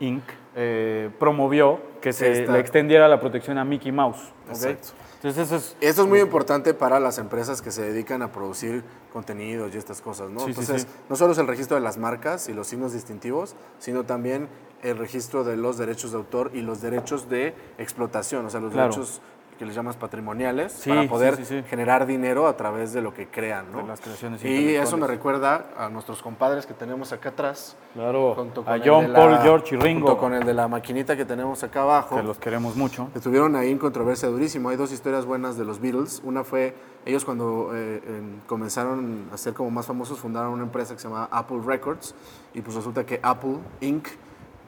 Inc. 0.00 0.22
eh, 0.56 1.10
promovió 1.18 1.80
que 2.00 2.12
se 2.12 2.40
Esta- 2.42 2.52
le 2.52 2.58
extendiera 2.58 3.06
la 3.08 3.20
protección 3.20 3.56
a 3.58 3.64
Mickey 3.64 3.92
Mouse. 3.92 4.18
¿ok? 4.46 4.50
Exacto. 4.50 4.88
Entonces 5.22 5.46
eso 5.46 5.56
es... 5.56 5.76
Esto 5.80 6.02
es 6.02 6.08
muy 6.08 6.18
importante 6.18 6.74
para 6.74 6.98
las 6.98 7.18
empresas 7.18 7.62
que 7.62 7.70
se 7.70 7.82
dedican 7.82 8.22
a 8.22 8.32
producir 8.32 8.82
contenidos 9.12 9.72
y 9.72 9.78
estas 9.78 10.00
cosas, 10.00 10.30
¿no? 10.30 10.40
Sí, 10.40 10.46
sí, 10.46 10.50
Entonces, 10.60 10.82
sí. 10.82 10.88
no 11.08 11.14
solo 11.14 11.32
es 11.32 11.38
el 11.38 11.46
registro 11.46 11.76
de 11.76 11.80
las 11.82 11.96
marcas 11.98 12.48
y 12.48 12.52
los 12.52 12.66
signos 12.66 12.92
distintivos, 12.92 13.54
sino 13.78 14.02
también 14.02 14.48
el 14.82 14.98
registro 14.98 15.44
de 15.44 15.56
los 15.56 15.78
derechos 15.78 16.10
de 16.10 16.16
autor 16.18 16.50
y 16.52 16.62
los 16.62 16.82
derechos 16.82 17.28
de 17.28 17.54
explotación, 17.78 18.44
o 18.46 18.50
sea, 18.50 18.58
los 18.58 18.72
Claro. 18.72 18.90
derechos 18.92 19.22
que 19.62 19.66
les 19.66 19.76
llamas 19.76 19.94
patrimoniales, 19.96 20.72
Sí, 20.72 20.90
para 20.90 21.06
poder 21.08 21.36
sí, 21.36 21.44
sí. 21.44 21.62
generar 21.68 22.04
dinero 22.04 22.48
a 22.48 22.56
través 22.56 22.92
de 22.92 23.00
lo 23.00 23.14
que 23.14 23.28
crean, 23.28 23.70
¿no? 23.70 23.78
De 23.78 23.84
las 23.84 24.00
creaciones 24.00 24.44
y 24.44 24.74
eso 24.74 24.96
me 24.96 25.06
recuerda 25.06 25.66
a 25.78 25.88
nuestros 25.88 26.20
compadres 26.20 26.66
que 26.66 26.74
tenemos 26.74 27.12
acá 27.12 27.28
atrás, 27.28 27.76
Claro, 27.94 28.34
junto 28.34 28.62
a 28.62 28.64
con 28.64 28.74
el 28.74 28.82
John, 28.84 29.12
la- 29.12 29.18
Paul, 29.20 29.38
George 29.40 29.76
y 29.76 29.78
Ringo, 29.78 30.06
junto 30.08 30.20
con 30.20 30.34
el 30.34 30.44
de 30.44 30.52
la 30.52 30.66
maquinita 30.66 31.16
que 31.16 31.24
tenemos 31.24 31.62
acá 31.62 31.82
abajo. 31.82 32.16
que 32.16 32.24
los 32.24 32.38
queremos 32.38 32.74
mucho. 32.74 33.08
Estuvieron 33.14 33.54
ahí 33.54 33.70
en 33.70 33.78
controversia 33.78 34.28
durísimo. 34.30 34.68
Hay 34.70 34.76
dos 34.76 34.90
historias 34.90 35.26
buenas 35.26 35.56
de 35.56 35.64
los 35.64 35.80
Beatles. 35.80 36.20
Una 36.24 36.42
fue, 36.42 36.74
ellos 37.06 37.24
cuando 37.24 37.70
eh, 37.72 38.02
em, 38.04 38.40
comenzaron 38.48 39.28
a 39.32 39.36
ser 39.36 39.54
como 39.54 39.70
más 39.70 39.86
famosos, 39.86 40.18
fundaron 40.18 40.52
una 40.54 40.64
empresa 40.64 40.94
que 40.94 41.00
se 41.00 41.06
llama 41.06 41.28
Apple 41.30 41.60
Records. 41.64 42.16
Y 42.52 42.62
pues 42.62 42.74
resulta 42.74 43.06
que 43.06 43.20
Apple 43.22 43.58
Inc. 43.80 44.08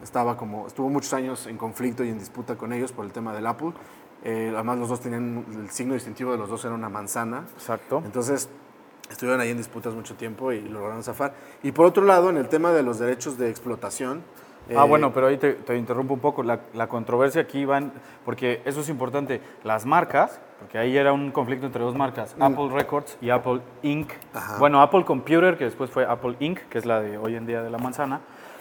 estaba 0.04 0.36
como, 0.36 0.66
estuvo 0.68 0.88
muchos 0.88 1.12
años 1.14 1.46
en 1.48 1.56
conflicto 1.56 2.04
y 2.04 2.10
en 2.10 2.18
disputa 2.20 2.54
con 2.56 2.72
ellos 2.72 2.92
por 2.92 3.04
el 3.06 3.10
tema 3.10 3.32
del 3.34 3.46
Apple. 3.48 3.72
Eh, 4.24 4.50
además 4.54 4.78
los 4.78 4.88
dos 4.88 5.00
tenían, 5.00 5.44
el 5.54 5.70
signo 5.70 5.94
distintivo 5.94 6.32
de 6.32 6.38
los 6.38 6.48
dos 6.48 6.64
era 6.64 6.74
una 6.74 6.88
manzana. 6.88 7.44
Exacto. 7.54 8.02
Entonces, 8.04 8.48
estuvieron 9.10 9.40
ahí 9.40 9.50
en 9.50 9.58
disputas 9.58 9.94
mucho 9.94 10.14
tiempo 10.14 10.50
y 10.52 10.62
lograron 10.62 11.02
zafar. 11.02 11.34
Y 11.62 11.72
por 11.72 11.86
otro 11.86 12.04
lado, 12.04 12.30
en 12.30 12.38
el 12.38 12.48
tema 12.48 12.72
de 12.72 12.82
los 12.82 12.98
derechos 12.98 13.38
de 13.38 13.50
explotación. 13.50 14.22
Ah, 14.70 14.84
eh, 14.84 14.88
bueno, 14.88 15.12
pero 15.12 15.26
ahí 15.26 15.36
te, 15.36 15.52
te 15.52 15.76
interrumpo 15.76 16.14
un 16.14 16.20
poco. 16.20 16.42
La, 16.42 16.60
la 16.72 16.88
controversia 16.88 17.42
aquí 17.42 17.66
van, 17.66 17.92
porque 18.24 18.62
eso 18.64 18.80
es 18.80 18.88
importante. 18.88 19.42
Las 19.62 19.84
marcas, 19.84 20.40
porque 20.58 20.78
ahí 20.78 20.96
era 20.96 21.12
un 21.12 21.30
conflicto 21.30 21.66
entre 21.66 21.82
dos 21.82 21.94
marcas, 21.94 22.34
Apple 22.40 22.70
Records 22.72 23.18
y 23.20 23.28
Apple 23.28 23.60
Inc. 23.82 24.10
Mm. 24.10 24.36
Ajá. 24.36 24.58
Bueno, 24.58 24.80
Apple 24.80 25.04
Computer, 25.04 25.58
que 25.58 25.64
después 25.64 25.90
fue 25.90 26.06
Apple 26.06 26.36
Inc., 26.40 26.60
que 26.70 26.78
es 26.78 26.86
la 26.86 27.00
de 27.00 27.18
hoy 27.18 27.36
en 27.36 27.44
día 27.44 27.62
de 27.62 27.68
la 27.68 27.76
manzana. 27.76 28.20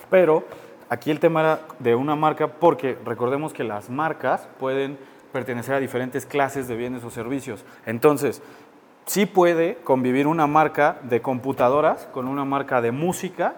Pero 0.09 0.43
aquí 0.89 1.09
el 1.09 1.21
tema 1.21 1.39
era 1.39 1.59
de 1.79 1.95
una 1.95 2.17
marca, 2.17 2.47
porque 2.47 2.97
recordemos 3.05 3.53
que 3.53 3.63
las 3.63 3.89
marcas 3.89 4.49
pueden 4.59 4.97
pertenecer 5.33 5.75
a 5.75 5.79
diferentes 5.79 6.25
clases 6.25 6.69
de 6.69 6.77
bienes 6.77 7.03
o 7.03 7.09
servicios. 7.09 7.65
Entonces, 7.85 8.41
sí 9.05 9.25
puede 9.25 9.75
convivir 9.83 10.27
una 10.27 10.47
marca 10.47 10.97
de 11.03 11.21
computadoras 11.21 12.07
con 12.13 12.29
una 12.29 12.45
marca 12.45 12.81
de 12.81 12.91
música 12.91 13.55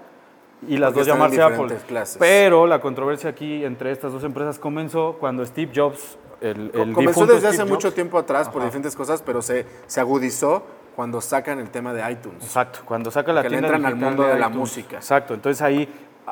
y 0.68 0.78
las 0.78 0.94
Porque 0.94 1.00
dos 1.02 1.08
llamarse 1.08 1.42
Apple. 1.44 1.76
clases. 1.88 2.18
Pero 2.18 2.66
la 2.66 2.80
controversia 2.80 3.30
aquí 3.30 3.64
entre 3.64 3.92
estas 3.92 4.12
dos 4.14 4.24
empresas 4.24 4.58
comenzó 4.58 5.18
cuando 5.20 5.46
Steve 5.46 5.72
Jobs, 5.76 6.18
el, 6.42 6.72
el 6.74 6.94
Comenzó 6.94 7.28
desde 7.28 7.50
hace 7.50 7.66
mucho 7.66 7.94
tiempo 7.94 8.18
atrás 8.18 8.48
por 8.50 8.62
Ajá. 8.62 8.68
diferentes 8.68 8.96
cosas, 8.96 9.22
pero 9.22 9.42
se, 9.42 9.66
se 9.86 10.00
agudizó 10.00 10.64
cuando 10.96 11.20
sacan 11.20 11.60
el 11.60 11.70
tema 11.70 11.94
de 11.94 12.10
iTunes. 12.10 12.44
Exacto, 12.44 12.80
cuando 12.86 13.12
saca 13.12 13.34
la 13.34 13.42
tienda 13.42 13.68
entran 13.68 13.86
al 13.86 13.96
mundo 13.96 14.24
de 14.24 14.40
la 14.40 14.48
música. 14.50 14.96
Exacto, 14.96 15.34
entonces 15.34 15.62
ahí 15.62 15.88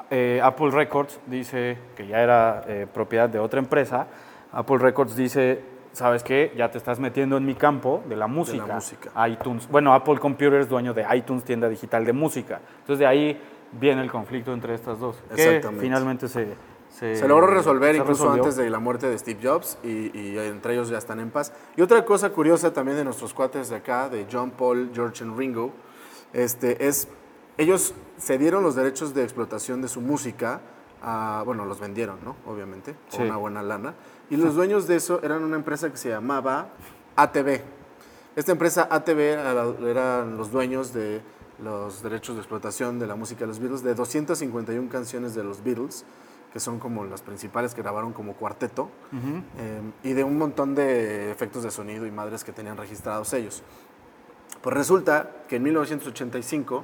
eh, 0.10 0.40
Apple 0.42 0.72
Records 0.72 1.20
dice 1.28 1.78
que 1.96 2.08
ya 2.08 2.22
era 2.22 2.64
eh, 2.68 2.88
propiedad 2.92 3.28
de 3.30 3.40
otra 3.40 3.60
empresa. 3.60 4.08
Apple 4.54 4.78
Records 4.78 5.16
dice, 5.16 5.62
¿sabes 5.92 6.24
qué? 6.24 6.54
Ya 6.56 6.72
te 6.72 6.78
estás 6.78 7.00
metiendo 7.00 7.38
en 7.38 7.46
mi 7.46 7.56
campo 7.56 8.04
de 8.08 8.16
la 8.16 8.28
música. 8.28 8.66
música. 8.66 9.28
iTunes. 9.28 9.68
Bueno, 9.68 9.94
Apple 9.94 10.20
Computer 10.20 10.60
es 10.62 10.70
dueño 10.70 10.94
de 10.94 11.06
iTunes, 11.16 11.44
tienda 11.44 11.68
digital 11.68 12.06
de 12.06 12.14
música. 12.14 12.62
Entonces 12.80 13.00
de 13.00 13.08
ahí 13.08 13.42
viene 13.74 14.02
el 14.02 14.12
conflicto 14.12 14.54
entre 14.54 14.74
estas 14.76 15.00
dos. 15.00 15.18
Que 15.36 15.44
Exactamente. 15.44 15.82
finalmente 15.82 16.28
se... 16.28 16.56
Se, 16.94 17.16
Se 17.16 17.28
logró 17.28 17.48
resolver 17.48 17.96
se 17.96 18.02
incluso 18.02 18.26
resolvió. 18.26 18.44
antes 18.44 18.56
de 18.56 18.70
la 18.70 18.78
muerte 18.78 19.08
de 19.10 19.18
Steve 19.18 19.40
Jobs 19.42 19.80
y, 19.84 20.16
y 20.16 20.38
entre 20.38 20.74
ellos 20.74 20.90
ya 20.90 21.00
están 21.00 21.20
en 21.20 21.32
paz. 21.32 21.52
Y 21.76 21.82
otra 21.82 22.06
cosa 22.06 22.30
curiosa 22.30 22.72
también 22.72 22.98
de 22.98 23.04
nuestros 23.04 23.34
cuates 23.34 23.70
de 23.70 23.78
acá, 23.78 24.10
de 24.10 24.28
John 24.32 24.52
Paul, 24.52 24.92
George 24.94 25.26
y 25.26 25.28
Ringo, 25.28 25.72
este, 26.34 26.86
es 26.88 27.08
ellos 27.58 27.96
cedieron 28.20 28.62
los 28.62 28.76
derechos 28.76 29.16
de 29.16 29.24
explotación 29.24 29.82
de 29.82 29.88
su 29.88 30.02
música, 30.02 30.62
a, 31.02 31.42
bueno, 31.44 31.66
los 31.66 31.80
vendieron, 31.80 32.20
¿no? 32.24 32.36
Obviamente, 32.46 32.94
por 33.10 33.20
Sí. 33.20 33.24
una 33.24 33.38
buena 33.38 33.64
lana. 33.64 33.96
Y 34.34 34.38
los 34.38 34.56
dueños 34.56 34.88
de 34.88 34.96
eso 34.96 35.20
eran 35.24 35.44
una 35.44 35.56
empresa 35.56 35.90
que 35.92 35.98
se 35.98 36.10
llamaba 36.10 36.69
ATV. 37.15 37.62
Esta 38.36 38.52
empresa 38.52 38.88
ATV 38.89 39.19
era- 39.34 39.65
eran 39.89 40.38
los 40.38 40.52
dueños 40.52 40.93
de 40.93 41.22
los 41.60 42.02
derechos 42.02 42.36
de 42.36 42.41
explotación 42.41 42.98
de 43.00 43.08
la 43.08 43.15
música 43.15 43.41
de 43.41 43.48
los 43.48 43.60
Beatles, 43.60 43.84
de 43.84 43.93
251 43.96 44.89
canciones 44.89 45.36
de 45.36 45.43
los 45.43 45.63
Beatles, 45.63 46.04
que 46.52 46.60
son 46.60 46.80
como 46.80 47.04
las 47.06 47.22
principales 47.22 47.74
que 47.74 47.82
grabaron 47.82 48.12
como 48.13 48.34
cuarteto, 48.34 48.89
eh, 49.58 49.82
y 50.04 50.13
de 50.13 50.24
un 50.24 50.38
montón 50.38 50.76
de 50.76 51.32
efectos 51.32 51.63
de 51.63 51.72
sonido 51.72 52.06
y 52.06 52.12
madres 52.12 52.43
que 52.43 52.52
tenían 52.52 52.76
registrados 52.78 53.34
ellos. 53.34 53.62
Pues 54.62 54.76
resulta 54.76 55.30
que 55.48 55.58
en 55.58 55.63
1985 55.63 56.84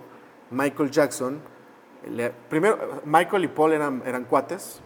Michael 0.51 0.91
Jackson, 0.91 1.39
le- 2.09 2.31
primero 2.49 3.01
Michael 3.05 3.43
y 3.43 3.47
Paul 3.47 3.73
eran, 3.73 4.03
eran 4.05 4.25
cuates 4.25 4.81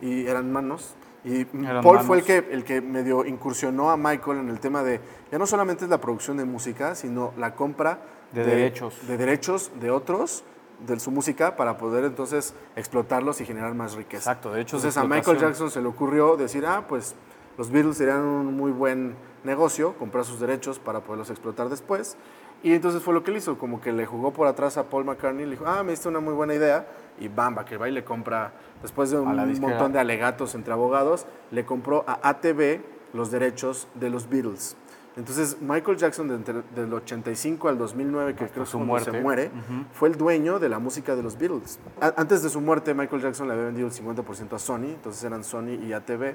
y 0.00 0.26
eran 0.26 0.52
manos. 0.52 0.94
Y 1.24 1.46
Eran 1.64 1.82
Paul 1.82 2.00
fue 2.00 2.18
el 2.18 2.24
que, 2.24 2.38
el 2.50 2.64
que 2.64 2.80
medio 2.80 3.24
incursionó 3.24 3.90
a 3.90 3.96
Michael 3.96 4.38
en 4.38 4.48
el 4.48 4.58
tema 4.58 4.82
de, 4.82 5.00
ya 5.30 5.38
no 5.38 5.46
solamente 5.46 5.84
es 5.84 5.90
la 5.90 6.00
producción 6.00 6.36
de 6.36 6.44
música, 6.44 6.94
sino 6.94 7.32
la 7.38 7.54
compra 7.54 8.00
De 8.32 8.44
derechos. 8.44 9.06
de 9.06 9.16
derechos 9.16 9.70
de 9.80 9.90
otros 9.90 10.44
de 10.86 10.98
su 10.98 11.10
música 11.10 11.56
para 11.56 11.78
poder 11.78 12.04
entonces 12.04 12.54
explotarlos 12.76 13.40
y 13.40 13.44
generar 13.44 13.74
más 13.74 13.94
riqueza. 13.94 14.32
Exacto, 14.32 14.52
de 14.52 14.62
Entonces 14.62 14.96
a 14.96 15.04
Michael. 15.04 15.38
Jackson 15.38 15.70
se 15.70 15.80
le 15.80 15.86
ocurrió 15.86 16.36
decir, 16.36 16.66
ah, 16.66 16.86
pues 16.88 17.14
los 17.56 17.70
Beatles 17.70 17.98
serían 17.98 18.22
un 18.22 18.56
muy 18.56 18.72
buen 18.72 19.14
negocio, 19.44 19.94
comprar 19.98 20.24
sus 20.24 20.40
derechos 20.40 20.78
para 20.78 21.00
poderlos 21.00 21.30
explotar 21.30 21.68
después. 21.68 22.16
Y 22.62 22.72
entonces 22.72 23.02
fue 23.02 23.12
lo 23.12 23.22
que 23.24 23.30
él 23.32 23.38
hizo, 23.38 23.58
como 23.58 23.80
que 23.80 23.92
le 23.92 24.06
jugó 24.06 24.32
por 24.32 24.46
atrás 24.46 24.76
a 24.76 24.84
Paul 24.84 25.04
McCartney, 25.04 25.44
le 25.46 25.52
dijo, 25.52 25.64
ah, 25.66 25.82
me 25.82 25.90
diste 25.90 26.08
una 26.08 26.20
muy 26.20 26.32
buena 26.32 26.54
idea, 26.54 26.86
y 27.18 27.26
bamba, 27.28 27.64
que 27.64 27.76
va 27.76 27.88
y 27.88 27.92
le 27.92 28.04
compra, 28.04 28.52
después 28.80 29.10
de 29.10 29.18
un 29.18 29.28
montón 29.60 29.92
de 29.92 29.98
alegatos 29.98 30.54
entre 30.54 30.72
abogados, 30.72 31.26
le 31.50 31.64
compró 31.64 32.04
a 32.06 32.20
ATV 32.28 32.80
los 33.14 33.30
derechos 33.30 33.88
de 33.94 34.10
los 34.10 34.28
Beatles. 34.28 34.76
Entonces 35.14 35.58
Michael 35.60 35.98
Jackson 35.98 36.26
de 36.28 36.36
entre- 36.36 36.62
del 36.74 36.90
85 36.94 37.68
al 37.68 37.76
2009, 37.76 38.34
que 38.34 38.46
creo 38.48 38.64
que 38.64 38.70
su 38.70 38.78
cuando 38.78 38.98
se 39.00 39.10
muerte. 39.20 39.50
muere, 39.50 39.86
fue 39.92 40.08
el 40.08 40.16
dueño 40.16 40.58
de 40.58 40.70
la 40.70 40.78
música 40.78 41.14
de 41.14 41.22
los 41.22 41.36
Beatles. 41.36 41.78
A- 42.00 42.14
Antes 42.16 42.42
de 42.42 42.48
su 42.48 42.60
muerte, 42.62 42.94
Michael 42.94 43.20
Jackson 43.20 43.46
le 43.48 43.52
había 43.52 43.66
vendido 43.66 43.88
el 43.88 43.92
50% 43.92 44.56
a 44.56 44.58
Sony, 44.58 44.84
entonces 44.94 45.22
eran 45.24 45.44
Sony 45.44 45.74
y 45.86 45.92
ATV. 45.92 46.34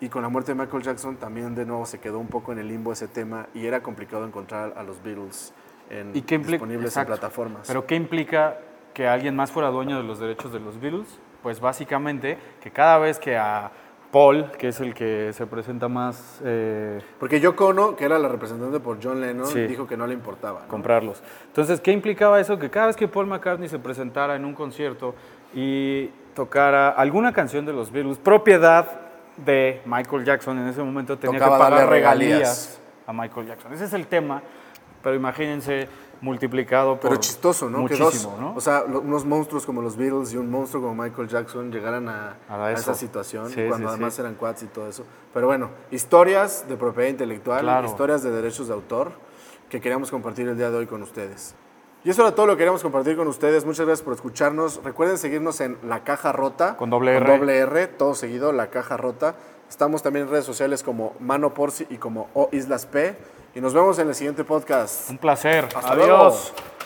Y 0.00 0.08
con 0.08 0.22
la 0.22 0.28
muerte 0.28 0.52
de 0.54 0.60
Michael 0.60 0.82
Jackson 0.82 1.16
también 1.16 1.54
de 1.54 1.66
nuevo 1.66 1.84
se 1.84 1.98
quedó 1.98 2.18
un 2.18 2.28
poco 2.28 2.52
en 2.52 2.58
el 2.58 2.68
limbo 2.68 2.92
ese 2.92 3.08
tema 3.08 3.46
y 3.54 3.66
era 3.66 3.82
complicado 3.82 4.24
encontrar 4.24 4.74
a 4.76 4.82
los 4.84 5.02
Beatles 5.02 5.52
en, 5.90 6.14
¿Y 6.14 6.22
qué 6.22 6.38
disponibles 6.38 6.90
Exacto. 6.90 7.12
en 7.14 7.18
plataformas. 7.18 7.66
Pero 7.66 7.86
¿qué 7.86 7.96
implica 7.96 8.58
que 8.94 9.08
alguien 9.08 9.34
más 9.34 9.50
fuera 9.50 9.68
dueño 9.70 9.96
de 9.96 10.04
los 10.04 10.18
derechos 10.20 10.52
de 10.52 10.60
los 10.60 10.80
Beatles? 10.80 11.18
Pues 11.42 11.60
básicamente 11.60 12.38
que 12.60 12.70
cada 12.70 12.98
vez 12.98 13.18
que 13.18 13.36
a 13.36 13.72
Paul, 14.12 14.50
que 14.52 14.68
es 14.68 14.80
el 14.80 14.94
que 14.94 15.32
se 15.32 15.46
presenta 15.46 15.88
más 15.88 16.40
eh, 16.44 17.00
Porque 17.18 17.40
Yoko 17.40 17.66
Ono, 17.68 17.94
que 17.96 18.04
era 18.04 18.18
la 18.18 18.28
representante 18.28 18.80
por 18.80 18.98
John 19.02 19.20
Lennon, 19.20 19.46
Sí. 19.46 19.66
dijo 19.66 19.86
que 19.86 19.96
no 19.96 20.06
le 20.06 20.14
importaba. 20.14 20.60
¿no? 20.62 20.68
comprarlos. 20.68 21.22
Entonces, 21.46 21.80
¿qué 21.80 21.90
implicaba 21.92 22.40
eso? 22.40 22.58
Que 22.58 22.70
cada 22.70 22.86
vez 22.86 22.96
que 22.96 23.08
Paul 23.08 23.26
McCartney 23.26 23.68
se 23.68 23.78
presentara 23.78 24.36
en 24.36 24.44
un 24.44 24.54
concierto 24.54 25.14
y 25.54 26.06
tocara 26.34 26.88
alguna 26.90 27.32
canción 27.32 27.66
de 27.66 27.72
los 27.72 27.90
Beatles, 27.90 28.18
propiedad 28.18 29.07
de 29.44 29.80
Michael 29.84 30.24
Jackson 30.24 30.58
en 30.58 30.68
ese 30.68 30.82
momento 30.82 31.18
tenía 31.18 31.38
Tocaba 31.38 31.56
que 31.56 31.62
pagar 31.64 31.88
regalías. 31.88 32.30
regalías 32.30 32.80
a 33.06 33.12
Michael 33.12 33.46
Jackson. 33.46 33.72
Ese 33.72 33.84
es 33.84 33.92
el 33.92 34.06
tema, 34.06 34.42
pero 35.02 35.14
imagínense 35.16 35.88
multiplicado 36.20 36.94
por 36.98 37.10
Pero 37.10 37.20
chistoso, 37.20 37.70
¿no? 37.70 37.78
muchísimo, 37.78 38.10
que 38.10 38.16
dos, 38.16 38.40
¿no? 38.40 38.54
o 38.56 38.60
sea, 38.60 38.82
unos 38.82 39.24
monstruos 39.24 39.64
como 39.64 39.80
los 39.80 39.96
Beatles 39.96 40.32
y 40.32 40.36
un 40.36 40.50
monstruo 40.50 40.82
como 40.82 41.00
Michael 41.04 41.28
Jackson 41.28 41.70
llegaran 41.70 42.08
a, 42.08 42.34
A 42.48 42.66
a 42.66 42.72
esa 42.72 42.92
situación, 42.94 43.48
Sí, 43.50 43.62
cuando 43.68 43.86
sí, 43.88 43.92
además 43.94 44.14
sí. 44.14 44.20
eran 44.22 44.34
quads 44.34 44.64
y 44.64 44.66
todo 44.66 44.88
eso. 44.88 45.04
Pero 45.32 45.46
bueno, 45.46 45.70
historias 45.92 46.66
de 46.68 46.76
propiedad 46.76 47.08
intelectual, 47.10 47.60
Claro. 47.60 47.86
historias 47.86 48.24
de 48.24 48.32
derechos 48.32 48.66
de 48.66 48.74
autor 48.74 49.12
que 49.70 49.80
queríamos 49.80 50.10
compartir 50.10 50.48
el 50.48 50.56
día 50.56 50.70
de 50.70 50.78
hoy 50.78 50.86
con 50.86 51.02
ustedes. 51.02 51.54
Y 52.04 52.10
eso 52.10 52.22
era 52.22 52.34
todo 52.34 52.46
lo 52.46 52.52
que 52.52 52.58
queríamos 52.58 52.82
compartir 52.82 53.16
con 53.16 53.26
ustedes. 53.26 53.64
Muchas 53.64 53.86
gracias 53.86 54.04
por 54.04 54.14
escucharnos. 54.14 54.80
Recuerden 54.84 55.18
seguirnos 55.18 55.60
en 55.60 55.78
La 55.82 56.04
Caja 56.04 56.32
Rota. 56.32 56.76
Con 56.76 56.90
doble 56.90 57.16
R. 57.16 57.36
doble 57.38 57.58
R, 57.58 57.86
todo 57.88 58.14
seguido, 58.14 58.52
La 58.52 58.68
Caja 58.70 58.96
Rota. 58.96 59.34
Estamos 59.68 60.02
también 60.02 60.26
en 60.26 60.30
redes 60.30 60.44
sociales 60.44 60.82
como 60.82 61.14
Mano 61.20 61.52
Porci 61.52 61.86
y 61.90 61.96
como 61.96 62.28
O 62.34 62.48
Islas 62.52 62.86
P. 62.86 63.16
Y 63.54 63.60
nos 63.60 63.74
vemos 63.74 63.98
en 63.98 64.08
el 64.08 64.14
siguiente 64.14 64.44
podcast. 64.44 65.10
Un 65.10 65.18
placer. 65.18 65.64
Hasta 65.74 65.92
Adiós. 65.92 66.06
luego. 66.06 66.77